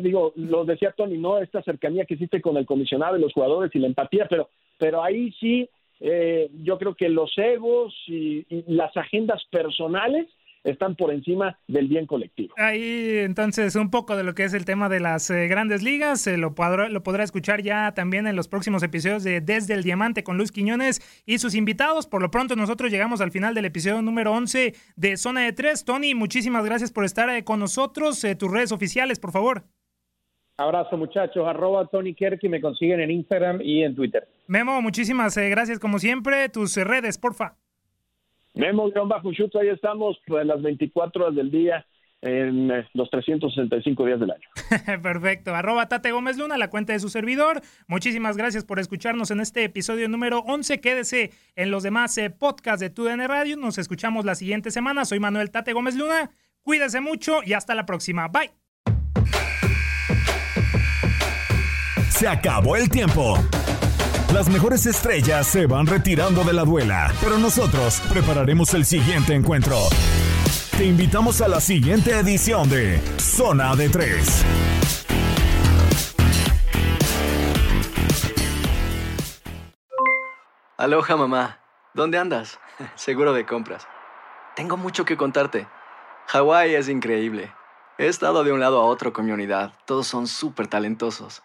digo, 0.00 0.32
lo 0.36 0.64
decía 0.64 0.92
Tony, 0.96 1.18
¿no? 1.18 1.38
Esta 1.38 1.62
cercanía 1.62 2.04
que 2.04 2.14
existe 2.14 2.40
con 2.40 2.56
el 2.56 2.66
comisionado 2.66 3.16
y 3.16 3.20
los 3.20 3.32
jugadores 3.32 3.74
y 3.74 3.78
la 3.78 3.86
empatía, 3.86 4.26
pero, 4.28 4.48
pero 4.78 5.02
ahí 5.02 5.32
sí, 5.40 5.68
eh, 6.00 6.50
yo 6.62 6.78
creo 6.78 6.94
que 6.94 7.08
los 7.08 7.32
egos 7.36 7.94
y, 8.06 8.46
las 8.66 8.96
agendas 8.96 9.42
personales 9.50 10.26
están 10.64 10.96
por 10.96 11.12
encima 11.12 11.58
del 11.68 11.88
bien 11.88 12.06
colectivo. 12.06 12.54
Ahí 12.56 13.18
entonces 13.18 13.76
un 13.76 13.90
poco 13.90 14.16
de 14.16 14.24
lo 14.24 14.34
que 14.34 14.44
es 14.44 14.54
el 14.54 14.64
tema 14.64 14.88
de 14.88 15.00
las 15.00 15.30
eh, 15.30 15.46
grandes 15.46 15.82
ligas, 15.82 16.26
eh, 16.26 16.36
lo, 16.36 16.54
podrá, 16.54 16.88
lo 16.88 17.02
podrá 17.02 17.22
escuchar 17.22 17.62
ya 17.62 17.92
también 17.92 18.26
en 18.26 18.34
los 18.34 18.48
próximos 18.48 18.82
episodios 18.82 19.22
de 19.22 19.40
Desde 19.40 19.74
el 19.74 19.82
Diamante 19.82 20.24
con 20.24 20.38
Luis 20.38 20.50
Quiñones 20.50 21.00
y 21.26 21.38
sus 21.38 21.54
invitados. 21.54 22.06
Por 22.06 22.22
lo 22.22 22.30
pronto 22.30 22.56
nosotros 22.56 22.90
llegamos 22.90 23.20
al 23.20 23.30
final 23.30 23.54
del 23.54 23.66
episodio 23.66 24.02
número 24.02 24.32
11 24.32 24.74
de 24.96 25.16
Zona 25.16 25.42
de 25.42 25.52
Tres. 25.52 25.84
Tony, 25.84 26.14
muchísimas 26.14 26.64
gracias 26.64 26.90
por 26.90 27.04
estar 27.04 27.28
eh, 27.28 27.44
con 27.44 27.60
nosotros. 27.60 28.24
tus 28.38 28.50
redes 28.50 28.72
oficiales, 28.72 29.20
por 29.20 29.32
favor. 29.32 29.64
Abrazo 30.56 30.96
muchachos, 30.96 31.44
arroba 31.48 31.86
Tony 31.88 32.14
Kerky, 32.14 32.48
me 32.48 32.60
consiguen 32.60 33.00
en 33.00 33.10
Instagram 33.10 33.60
y 33.60 33.82
en 33.82 33.96
Twitter. 33.96 34.28
Memo, 34.46 34.80
muchísimas 34.80 35.36
gracias 35.36 35.80
como 35.80 35.98
siempre. 35.98 36.48
Tus 36.48 36.76
redes, 36.76 37.18
porfa. 37.18 37.56
Memo-Bajo 38.54 39.30
ahí 39.60 39.68
estamos 39.68 40.18
pues, 40.26 40.46
las 40.46 40.62
24 40.62 41.24
horas 41.24 41.36
del 41.36 41.50
día 41.50 41.84
en 42.22 42.70
eh, 42.70 42.88
los 42.94 43.10
365 43.10 44.06
días 44.06 44.18
del 44.18 44.30
año. 44.30 44.48
Perfecto. 45.02 45.54
Arroba 45.54 45.88
Tate 45.88 46.10
Gómez 46.10 46.38
Luna, 46.38 46.56
la 46.56 46.70
cuenta 46.70 46.94
de 46.94 47.00
su 47.00 47.10
servidor. 47.10 47.60
Muchísimas 47.86 48.36
gracias 48.36 48.64
por 48.64 48.78
escucharnos 48.78 49.30
en 49.30 49.40
este 49.40 49.64
episodio 49.64 50.08
número 50.08 50.38
11. 50.38 50.80
Quédese 50.80 51.32
en 51.54 51.70
los 51.70 51.82
demás 51.82 52.16
eh, 52.16 52.30
podcasts 52.30 52.80
de 52.80 52.90
TUDN 52.90 53.28
Radio. 53.28 53.56
Nos 53.56 53.76
escuchamos 53.76 54.24
la 54.24 54.34
siguiente 54.34 54.70
semana. 54.70 55.04
Soy 55.04 55.20
Manuel 55.20 55.50
Tate 55.50 55.74
Gómez 55.74 55.96
Luna. 55.96 56.30
Cuídese 56.62 57.00
mucho 57.00 57.40
y 57.44 57.52
hasta 57.52 57.74
la 57.74 57.84
próxima. 57.84 58.28
Bye. 58.28 58.50
Se 62.08 62.26
acabó 62.26 62.76
el 62.76 62.88
tiempo. 62.88 63.36
Las 64.34 64.48
mejores 64.48 64.84
estrellas 64.86 65.46
se 65.46 65.66
van 65.66 65.86
retirando 65.86 66.42
de 66.42 66.52
la 66.52 66.64
duela, 66.64 67.12
pero 67.20 67.38
nosotros 67.38 68.02
prepararemos 68.10 68.74
el 68.74 68.84
siguiente 68.84 69.32
encuentro. 69.32 69.76
Te 70.76 70.84
invitamos 70.86 71.40
a 71.40 71.46
la 71.46 71.60
siguiente 71.60 72.18
edición 72.18 72.68
de 72.68 72.98
Zona 73.20 73.76
de 73.76 73.88
Tres. 73.88 74.44
Aloha 80.78 81.16
mamá, 81.16 81.60
¿dónde 81.94 82.18
andas? 82.18 82.58
Seguro 82.96 83.34
de 83.34 83.46
compras. 83.46 83.86
Tengo 84.56 84.76
mucho 84.76 85.04
que 85.04 85.16
contarte. 85.16 85.68
Hawái 86.26 86.74
es 86.74 86.88
increíble. 86.88 87.52
He 87.98 88.08
estado 88.08 88.42
de 88.42 88.50
un 88.50 88.58
lado 88.58 88.80
a 88.80 88.84
otro 88.84 89.12
con 89.12 89.26
mi 89.26 89.30
unidad. 89.30 89.74
Todos 89.86 90.08
son 90.08 90.26
súper 90.26 90.66
talentosos. 90.66 91.44